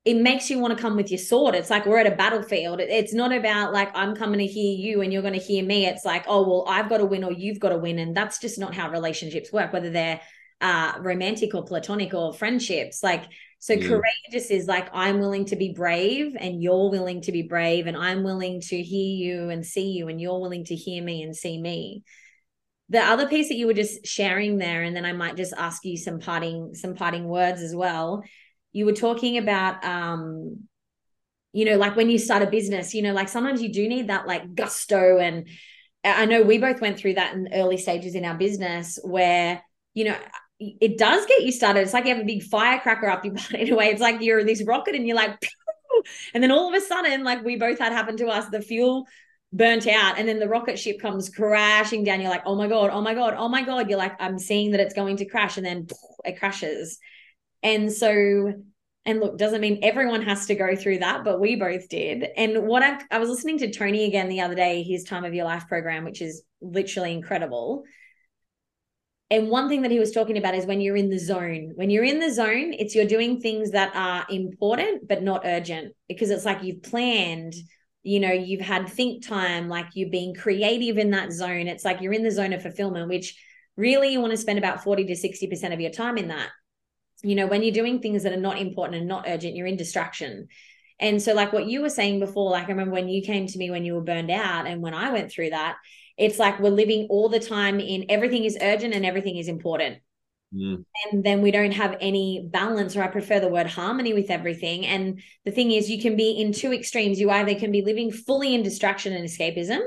[0.05, 1.57] It makes you want to come with your sword.
[1.57, 2.81] It's like we're at a battlefield.
[2.81, 5.87] It's not about like I'm coming to hear you and you're going to hear me.
[5.87, 7.99] It's like, oh, well, I've got to win or you've got to win.
[7.99, 10.21] And that's just not how relationships work, whether they're
[10.61, 13.03] uh, romantic or platonic or friendships.
[13.03, 13.25] Like
[13.59, 13.87] so mm.
[13.87, 17.97] courageous is like I'm willing to be brave and you're willing to be brave and
[17.97, 21.35] I'm willing to hear you and see you and you're willing to hear me and
[21.35, 22.05] see me.
[22.89, 25.85] The other piece that you were just sharing there and then I might just ask
[25.85, 28.23] you some parting some parting words as well.
[28.73, 30.69] You were talking about um
[31.53, 34.09] you know like when you start a business, you know like sometimes you do need
[34.09, 35.49] that like gusto and
[36.05, 39.63] I know we both went through that in early stages in our business where
[39.95, 40.17] you know
[40.59, 41.81] it does get you started.
[41.81, 43.87] It's like you have a big firecracker up your butt in a way.
[43.87, 46.03] It's like you're this rocket and you're like, Pew!
[46.35, 49.07] and then all of a sudden, like we both had happen to us, the fuel
[49.53, 52.21] burnt out, and then the rocket ship comes crashing down.
[52.21, 53.89] You're like, oh my god, oh my god, oh my god.
[53.89, 55.87] You're like, I'm seeing that it's going to crash, and then
[56.25, 56.99] it crashes.
[57.63, 58.53] And so,
[59.05, 62.27] and look, doesn't mean everyone has to go through that, but we both did.
[62.37, 65.35] And what I, I was listening to Tony again the other day, his Time of
[65.35, 67.85] Your Life program, which is literally incredible
[69.31, 71.73] and one thing that he was talking about is when you're in the zone.
[71.75, 75.95] When you're in the zone, it's you're doing things that are important but not urgent
[76.09, 77.55] because it's like you've planned,
[78.05, 81.67] you know, you've had think time, like you've been creative in that zone.
[81.67, 83.37] It's like you're in the zone of fulfillment, which
[83.77, 86.51] really you want to spend about 40 to 60% of your time in that.
[87.25, 89.77] You know, when you're doing things that are not important and not urgent, you're in
[89.77, 90.47] distraction.
[91.01, 93.59] And so, like what you were saying before, like I remember when you came to
[93.59, 95.77] me when you were burned out, and when I went through that,
[96.17, 99.99] it's like we're living all the time in everything is urgent and everything is important.
[100.55, 100.85] Mm.
[101.13, 104.87] And then we don't have any balance, or I prefer the word harmony with everything.
[104.87, 107.19] And the thing is, you can be in two extremes.
[107.19, 109.81] You either can be living fully in distraction and escapism,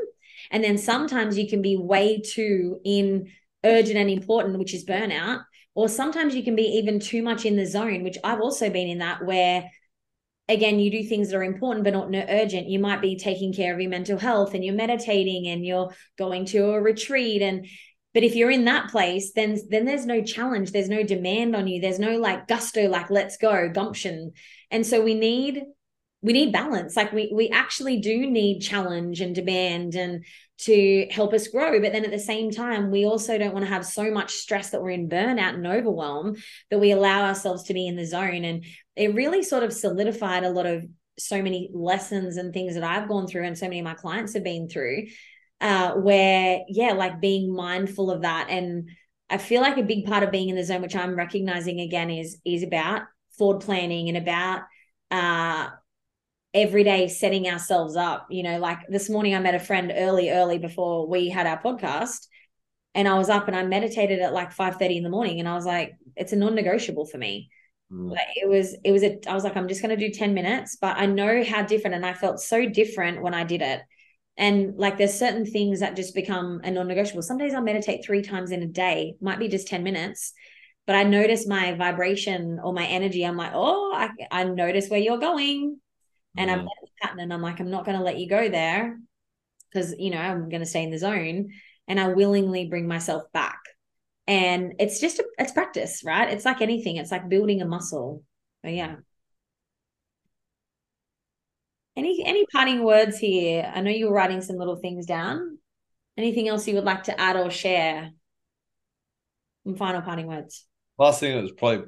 [0.51, 3.31] and then sometimes you can be way too in
[3.63, 5.43] urgent and important, which is burnout.
[5.75, 8.89] Or sometimes you can be even too much in the zone, which I've also been
[8.89, 9.69] in that where
[10.49, 12.67] again you do things that are important but not urgent.
[12.67, 16.45] You might be taking care of your mental health and you're meditating and you're going
[16.45, 17.67] to a retreat and
[18.13, 20.71] but if you're in that place then then there's no challenge.
[20.71, 21.79] There's no demand on you.
[21.79, 24.33] There's no like gusto like let's go gumption.
[24.71, 25.63] And so we need
[26.21, 26.95] we need balance.
[26.95, 30.25] Like we we actually do need challenge and demand and
[30.59, 31.79] to help us grow.
[31.79, 34.71] But then at the same time we also don't want to have so much stress
[34.71, 36.35] that we're in burnout and overwhelm
[36.69, 38.43] that we allow ourselves to be in the zone.
[38.43, 38.65] And
[38.95, 40.85] it really sort of solidified a lot of
[41.17, 44.33] so many lessons and things that I've gone through and so many of my clients
[44.33, 45.07] have been through
[45.61, 48.47] uh where yeah like being mindful of that.
[48.49, 48.89] And
[49.29, 52.09] I feel like a big part of being in the zone which I'm recognizing again
[52.09, 53.03] is is about
[53.37, 54.61] forward planning and about
[55.11, 55.69] uh
[56.53, 60.31] every day setting ourselves up you know like this morning i met a friend early
[60.31, 62.27] early before we had our podcast
[62.95, 65.47] and i was up and i meditated at like 5 30 in the morning and
[65.47, 67.49] i was like it's a non-negotiable for me.
[67.91, 68.11] Mm.
[68.11, 70.33] like it was it was a i was like i'm just going to do 10
[70.33, 73.81] minutes but i know how different and i felt so different when i did it.
[74.37, 77.23] And like there's certain things that just become a non-negotiable.
[77.23, 80.33] Some days i'll meditate three times in a day might be just 10 minutes
[80.87, 83.23] but i notice my vibration or my energy.
[83.23, 85.79] I'm like oh i, I notice where you're going
[86.37, 86.53] and mm.
[86.53, 86.67] I'm
[87.01, 88.97] pattern and I'm like, I'm not going to let you go there
[89.71, 91.49] because, you know, I'm going to stay in the zone
[91.87, 93.59] and I willingly bring myself back.
[94.27, 96.29] And it's just, a, it's practice, right?
[96.29, 96.97] It's like anything.
[96.97, 98.23] It's like building a muscle.
[98.61, 98.97] But yeah.
[101.95, 103.71] Any, any parting words here?
[103.73, 105.57] I know you were writing some little things down.
[106.17, 108.11] Anything else you would like to add or share?
[109.65, 110.65] Some final parting words.
[110.97, 111.87] Last thing that was probably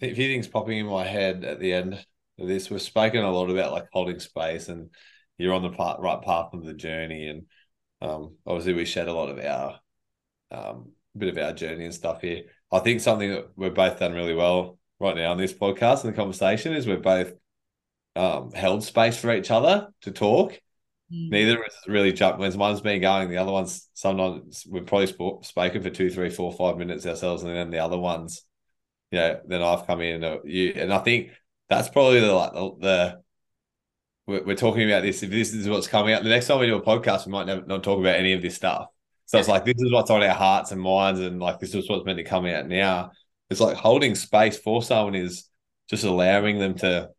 [0.00, 2.04] a few things popping in my head at the end
[2.46, 2.70] this.
[2.70, 4.90] We've spoken a lot about like holding space, and
[5.38, 7.28] you're on the part, right path of the journey.
[7.28, 7.46] And
[8.00, 9.80] um, obviously, we shared a lot of our
[10.50, 12.44] um, bit of our journey and stuff here.
[12.70, 16.12] I think something that we've both done really well right now in this podcast and
[16.12, 17.32] the conversation is we've both
[18.16, 20.52] um, held space for each other to talk.
[21.12, 21.30] Mm.
[21.30, 25.08] Neither of us really jumped when one's been going, the other one's sometimes we've probably
[25.08, 28.44] sp- spoken for two, three, four, five minutes ourselves, and then the other ones,
[29.10, 31.30] you know, then I've come in and uh, you, and I think
[31.76, 33.22] that's probably the like the, the
[34.26, 35.22] we're, we're, talking about this.
[35.22, 37.46] If this is what's coming out, the next time we do a podcast, we might
[37.46, 38.86] never, not talk about any of this stuff.
[39.26, 41.88] So it's like this is what's on our hearts and minds, and like this is
[41.88, 43.12] what's meant to come out now.
[43.50, 45.48] It's like holding space for someone is
[45.88, 47.10] just allowing them to.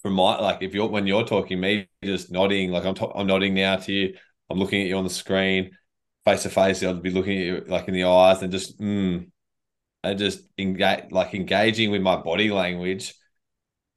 [0.00, 3.28] From my like, if you're when you're talking, me just nodding, like I'm to, I'm
[3.28, 4.16] nodding now to you.
[4.50, 5.76] I'm looking at you on the screen,
[6.24, 6.82] face to face.
[6.82, 9.30] I'll be looking at you like in the eyes and just mm,
[10.02, 13.14] and just engage like engaging with my body language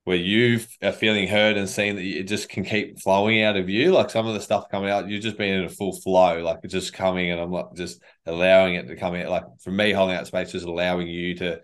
[0.06, 3.70] where you are feeling heard and seeing that it just can keep flowing out of
[3.70, 3.91] you.
[3.91, 6.60] Like some of the stuff coming out, you're just being in a full flow, like
[6.64, 9.30] it's just coming, and I'm like just allowing it to come out.
[9.30, 11.60] Like for me, holding out space, just allowing you to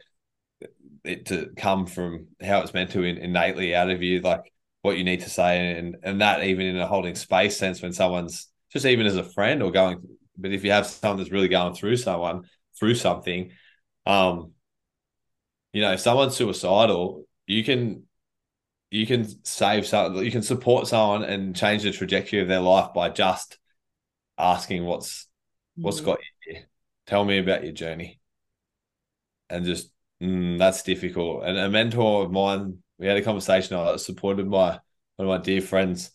[1.03, 4.97] it to come from how it's meant to in, innately out of you, like what
[4.97, 8.47] you need to say, and and that even in a holding space sense when someone's
[8.73, 10.01] just even as a friend or going,
[10.35, 12.43] but if you have someone that's really going through someone
[12.79, 13.51] through something,
[14.07, 14.53] um,
[15.73, 18.03] you know, if someone's suicidal, you can
[18.91, 22.93] you can save some, you can support someone and change the trajectory of their life
[22.93, 23.57] by just
[24.37, 25.27] asking what's
[25.79, 25.83] mm.
[25.83, 26.69] what's got you here.
[27.07, 28.19] Tell me about your journey.
[29.49, 31.45] And just mm, that's difficult.
[31.45, 33.77] And a mentor of mine, we had a conversation.
[33.77, 34.79] I supported by
[35.15, 36.11] one of my dear friends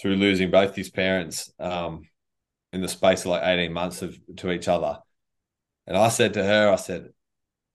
[0.00, 2.02] through losing both his parents um,
[2.72, 4.98] in the space of like 18 months of to each other.
[5.86, 7.08] And I said to her, I said,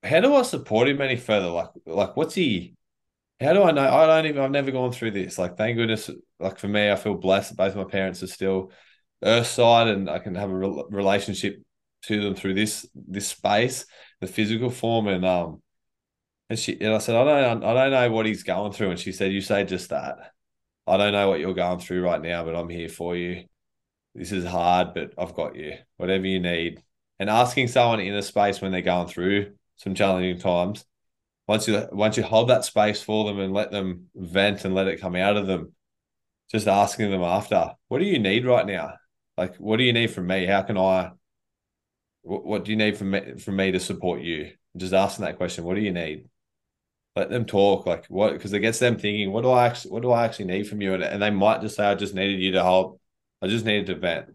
[0.03, 1.49] How do I support him any further?
[1.49, 2.75] Like, like what's he
[3.43, 3.87] how do I know?
[3.87, 4.41] I don't even.
[4.41, 5.37] I've never gone through this.
[5.37, 6.09] Like, thank goodness.
[6.39, 7.55] Like for me, I feel blessed.
[7.55, 8.71] Both my parents are still
[9.23, 11.61] Earthside, and I can have a re- relationship
[12.03, 13.85] to them through this this space,
[14.21, 15.07] the physical form.
[15.07, 15.61] And um,
[16.49, 18.91] and she and I said, I don't, I don't know what he's going through.
[18.91, 20.17] And she said, you say just that.
[20.85, 23.45] I don't know what you're going through right now, but I'm here for you.
[24.13, 25.73] This is hard, but I've got you.
[25.97, 26.83] Whatever you need.
[27.19, 30.85] And asking someone in a space when they're going through some challenging times
[31.47, 34.87] once you once you hold that space for them and let them vent and let
[34.87, 35.73] it come out of them,
[36.51, 38.93] just asking them after, what do you need right now?
[39.37, 40.45] Like, what do you need from me?
[40.45, 41.11] How can I?
[42.21, 44.51] What, what do you need from me from me to support you?
[44.77, 45.63] Just asking that question.
[45.63, 46.25] What do you need?
[47.15, 47.85] Let them talk.
[47.85, 48.33] Like what?
[48.33, 49.31] Because it gets them thinking.
[49.31, 49.91] What do I actually?
[49.91, 50.93] What do I actually need from you?
[50.93, 52.99] And, and they might just say, I just needed you to hold.
[53.41, 54.27] I just needed to vent.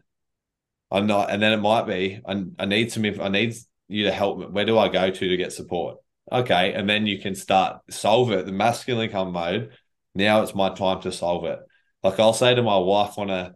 [0.90, 3.04] I'm not, and then it might be, I, I need some.
[3.04, 3.54] I need
[3.88, 4.46] you to help me.
[4.46, 5.98] Where do I go to to get support?
[6.31, 6.72] Okay.
[6.72, 8.47] And then you can start solve it.
[8.47, 9.72] The masculine income mode.
[10.14, 11.59] Now it's my time to solve it.
[12.03, 13.55] Like I'll say to my wife on a,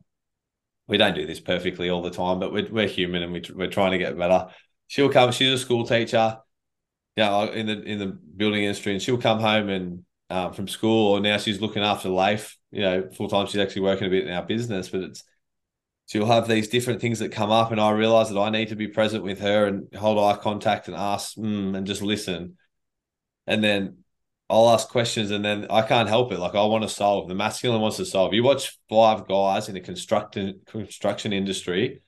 [0.86, 3.70] we don't do this perfectly all the time, but we're, we're human and we, we're
[3.70, 4.48] trying to get better.
[4.88, 6.38] She'll come, she's a school teacher,
[7.16, 10.68] you know, in the, in the building industry and she'll come home and um, from
[10.68, 13.46] school or now she's looking after life, you know, full time.
[13.46, 15.24] She's actually working a bit in our business, but it's,
[16.06, 18.76] she'll have these different things that come up, and I realize that I need to
[18.76, 22.56] be present with her and hold eye contact and ask mm, and just listen.
[23.46, 23.98] And then
[24.48, 26.38] I'll ask questions, and then I can't help it.
[26.38, 27.28] Like I want to solve.
[27.28, 28.34] The masculine wants to solve.
[28.34, 32.02] You watch five guys in the construction construction industry.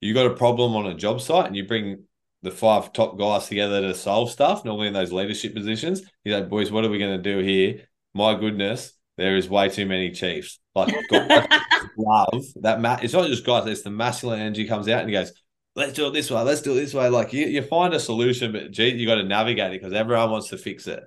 [0.00, 2.04] You got a problem on a job site, and you bring
[2.42, 4.64] the five top guys together to solve stuff.
[4.64, 7.86] Normally in those leadership positions, you know, boys, what are we going to do here?
[8.14, 10.58] My goodness, there is way too many chiefs.
[10.74, 12.80] Like love that.
[12.80, 15.32] Ma- it's not just guys; it's the masculine energy comes out and he goes,
[15.74, 16.42] "Let's do it this way.
[16.42, 19.16] Let's do it this way." Like you, you find a solution, but gee, you got
[19.16, 21.02] to navigate it because everyone wants to fix it.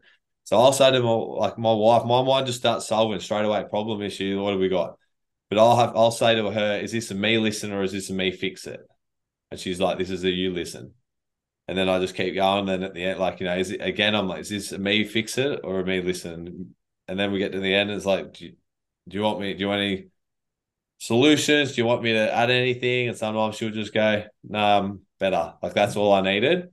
[0.45, 3.63] So I'll say to my like my wife, my mind just starts solving straight away
[3.69, 4.41] problem issue.
[4.41, 4.97] What do we got?
[5.49, 8.09] But I'll have I'll say to her, "Is this a me listen or is this
[8.09, 8.81] a me fix it?"
[9.51, 10.93] And she's like, "This is a you listen."
[11.67, 12.65] And then I just keep going.
[12.65, 14.15] Then at the end, like you know, is it again?
[14.15, 16.75] I'm like, "Is this a me fix it or a me listen?"
[17.07, 18.55] And then we get to the end, and it's like, do you,
[19.07, 19.53] do you want me?
[19.53, 20.07] Do you want any
[21.05, 21.73] solutions?
[21.73, 23.09] Do you want me to add anything?
[23.09, 25.53] And sometimes she'll just go, no, I'm better.
[25.61, 26.69] Like that's all I needed.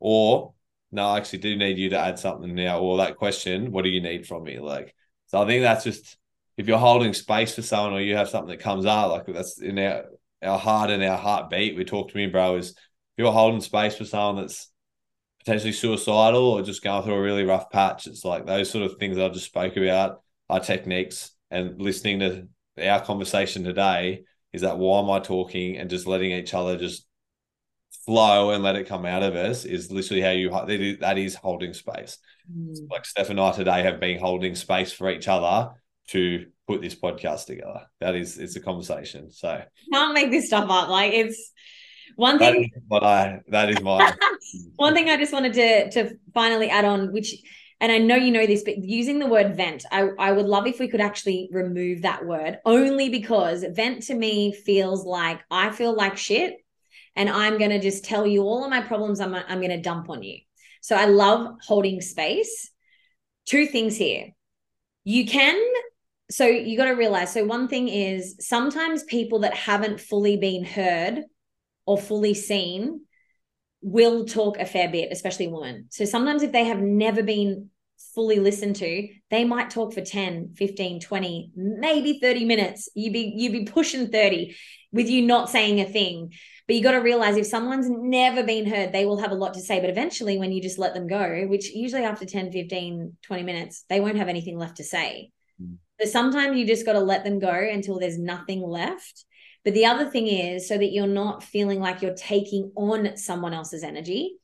[0.00, 0.54] Or
[0.92, 2.80] no, I actually do need you to add something now.
[2.80, 4.58] Or that question, what do you need from me?
[4.58, 4.94] Like,
[5.26, 6.16] so I think that's just
[6.56, 9.60] if you're holding space for someone or you have something that comes out, like that's
[9.60, 10.04] in our
[10.42, 11.76] our heart and our heartbeat.
[11.76, 12.76] We Talk to Me Bro, is if
[13.16, 14.70] you're holding space for someone that's
[15.40, 18.98] potentially suicidal or just going through a really rough patch, it's like those sort of
[18.98, 22.48] things I just spoke about, our techniques and listening to
[22.80, 27.06] our conversation today is that why am I talking and just letting each other just
[28.06, 30.50] flow and let it come out of us is literally how you
[31.00, 32.18] that is holding space.
[32.50, 32.88] Mm.
[32.90, 35.72] like Steph and I today have been holding space for each other
[36.08, 37.82] to put this podcast together.
[38.00, 39.32] That is it's a conversation.
[39.32, 39.60] So
[39.92, 40.88] can't make this stuff up.
[40.88, 41.52] Like it's
[42.14, 44.14] one thing But I that is my
[44.76, 47.34] one thing I just wanted to to finally add on, which
[47.80, 50.66] and I know you know this, but using the word vent, I, I would love
[50.66, 55.70] if we could actually remove that word only because vent to me feels like I
[55.70, 56.56] feel like shit
[57.14, 59.80] and I'm going to just tell you all of my problems I'm, I'm going to
[59.80, 60.38] dump on you.
[60.80, 62.70] So I love holding space.
[63.44, 64.28] Two things here.
[65.04, 65.60] You can,
[66.30, 67.32] so you got to realize.
[67.32, 71.22] So, one thing is sometimes people that haven't fully been heard
[71.86, 73.05] or fully seen
[73.86, 75.86] will talk a fair bit, especially women.
[75.90, 77.70] So sometimes if they have never been
[78.16, 82.88] fully listened to, they might talk for 10, 15, 20, maybe 30 minutes.
[82.96, 84.56] You'd be you'd be pushing 30
[84.90, 86.32] with you not saying a thing.
[86.66, 89.54] But you got to realize if someone's never been heard, they will have a lot
[89.54, 89.78] to say.
[89.78, 93.84] But eventually, when you just let them go, which usually after 10, 15, 20 minutes,
[93.88, 95.30] they won't have anything left to say.
[95.62, 95.76] Mm.
[95.96, 99.26] But sometimes you just got to let them go until there's nothing left.
[99.66, 103.52] But the other thing is so that you're not feeling like you're taking on someone
[103.52, 104.36] else's energy.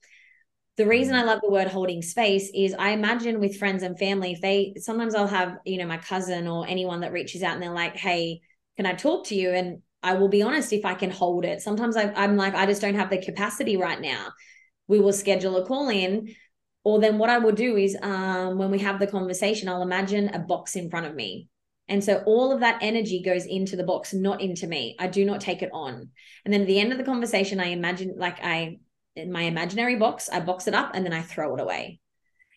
[0.76, 4.32] The reason I love the word holding space is I imagine with friends and family,
[4.32, 7.62] if they sometimes I'll have, you know, my cousin or anyone that reaches out and
[7.62, 8.40] they're like, hey,
[8.76, 9.50] can I talk to you?
[9.50, 11.62] And I will be honest if I can hold it.
[11.62, 14.32] Sometimes I, I'm like, I just don't have the capacity right now.
[14.88, 16.34] We will schedule a call in.
[16.82, 20.30] Or then what I will do is um, when we have the conversation, I'll imagine
[20.30, 21.48] a box in front of me
[21.93, 24.97] and so all of that energy goes into the box, not into me.
[24.99, 26.09] I do not take it on.
[26.43, 28.78] And then at the end of the conversation, I imagine like I,
[29.14, 32.01] in my imaginary box, I box it up and then I throw it away.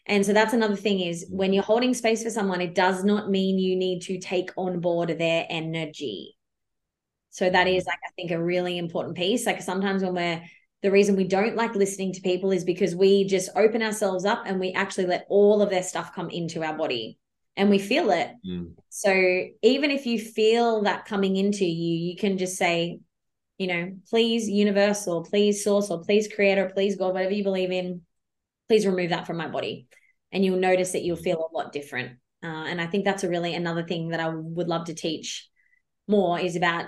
[0.05, 1.35] And so that's another thing is mm.
[1.35, 4.79] when you're holding space for someone, it does not mean you need to take on
[4.79, 6.37] board their energy.
[7.31, 7.87] So that is mm.
[7.87, 9.45] like, I think, a really important piece.
[9.45, 10.43] Like sometimes when we're,
[10.81, 14.43] the reason we don't like listening to people is because we just open ourselves up
[14.45, 17.17] and we actually let all of their stuff come into our body
[17.57, 18.31] and we feel it.
[18.45, 18.73] Mm.
[18.89, 19.11] So
[19.61, 22.99] even if you feel that coming into you, you can just say,
[23.57, 28.01] you know, please universal, please source, or please creator, please God, whatever you believe in,
[28.67, 29.87] please remove that from my body.
[30.31, 32.17] And you'll notice that you'll feel a lot different.
[32.43, 35.49] Uh, and I think that's a really another thing that I would love to teach
[36.07, 36.85] more is about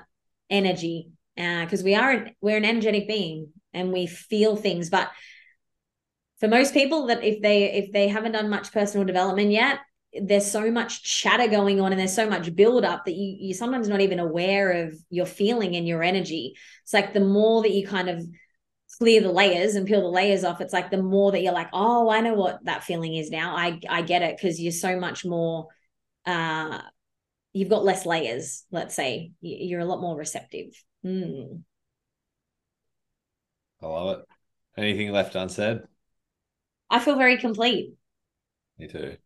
[0.49, 5.09] energy because uh, we are we're an energetic being and we feel things but
[6.39, 9.79] for most people that if they if they haven't done much personal development yet
[10.21, 13.57] there's so much chatter going on and there's so much build up that you you're
[13.57, 16.55] sometimes not even aware of your feeling and your energy.
[16.83, 18.25] It's like the more that you kind of
[18.97, 21.69] clear the layers and peel the layers off, it's like the more that you're like,
[21.73, 23.55] oh, I know what that feeling is now.
[23.55, 25.67] I I get it because you're so much more
[26.25, 26.81] uh
[27.53, 29.31] you've got less layers, let's say.
[29.41, 30.67] You're a lot more receptive.
[31.05, 31.63] Mm.
[33.81, 34.25] I love it.
[34.77, 35.81] Anything left unsaid?
[36.89, 37.95] I feel very complete.
[38.77, 39.17] Me too.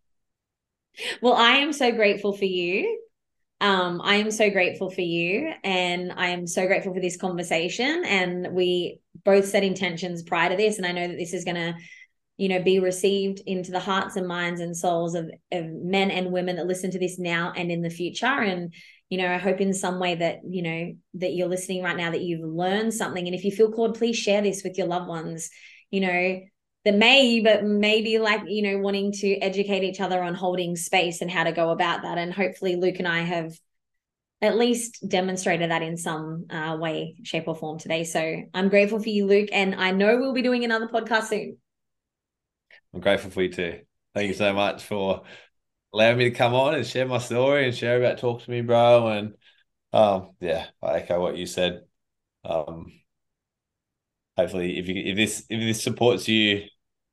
[1.22, 3.00] Well, I am so grateful for you.
[3.60, 8.04] Um, I am so grateful for you and I am so grateful for this conversation.
[8.06, 10.78] And we both set intentions prior to this.
[10.78, 11.76] And I know that this is going to,
[12.38, 16.32] you know, be received into the hearts and minds and souls of, of men and
[16.32, 18.26] women that listen to this now and in the future.
[18.26, 18.74] And,
[19.10, 22.10] you know, I hope in some way that, you know, that you're listening right now
[22.10, 23.28] that you've learned something.
[23.28, 25.52] And if you feel called, please share this with your loved ones,
[25.92, 26.40] you know,
[26.86, 31.22] that may, but maybe like, you know, wanting to educate each other on holding space
[31.22, 32.18] and how to go about that.
[32.18, 33.54] And hopefully Luke and I have
[34.42, 38.04] at least demonstrated that in some uh, way, shape, or form today.
[38.04, 39.50] So I'm grateful for you, Luke.
[39.52, 41.58] And I know we'll be doing another podcast soon.
[42.94, 43.82] I'm grateful for you too.
[44.16, 45.22] Thank you so much for
[45.94, 48.62] allowing me to come on and share my story and share about Talk to Me
[48.62, 49.08] Bro.
[49.10, 49.34] And
[49.94, 51.84] um, yeah, I echo what you said.
[52.44, 52.92] Um,
[54.36, 56.64] hopefully, if you if this if this supports you,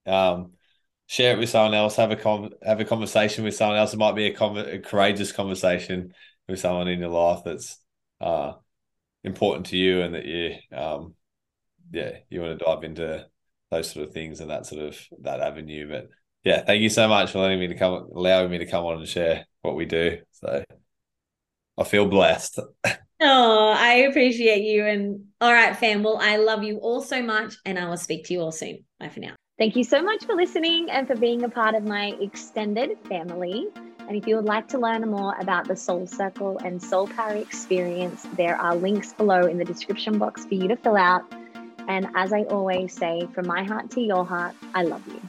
[0.08, 0.52] um,
[1.06, 1.96] share it with someone else.
[1.96, 3.94] Have a have a conversation with someone else.
[3.94, 6.12] It might be a, a courageous conversation
[6.48, 7.78] with someone in your life that's
[8.20, 8.54] uh
[9.24, 11.14] important to you, and that you um,
[11.90, 13.26] yeah, you want to dive into
[13.70, 15.88] those sort of things and that sort of that avenue.
[15.88, 16.08] But
[16.44, 18.98] yeah, thank you so much for letting me to come, allowing me to come on
[18.98, 20.18] and share what we do.
[20.32, 20.64] So
[21.76, 22.60] I feel blessed.
[23.20, 24.86] Oh, I appreciate you.
[24.86, 26.04] And all right, fam.
[26.04, 28.84] Well, I love you all so much, and I will speak to you all soon.
[29.00, 29.34] Bye for now.
[29.58, 33.66] Thank you so much for listening and for being a part of my extended family.
[34.06, 37.34] And if you would like to learn more about the Soul Circle and Soul Power
[37.34, 41.24] experience, there are links below in the description box for you to fill out.
[41.88, 45.20] And as I always say, from my heart to your heart, I love you.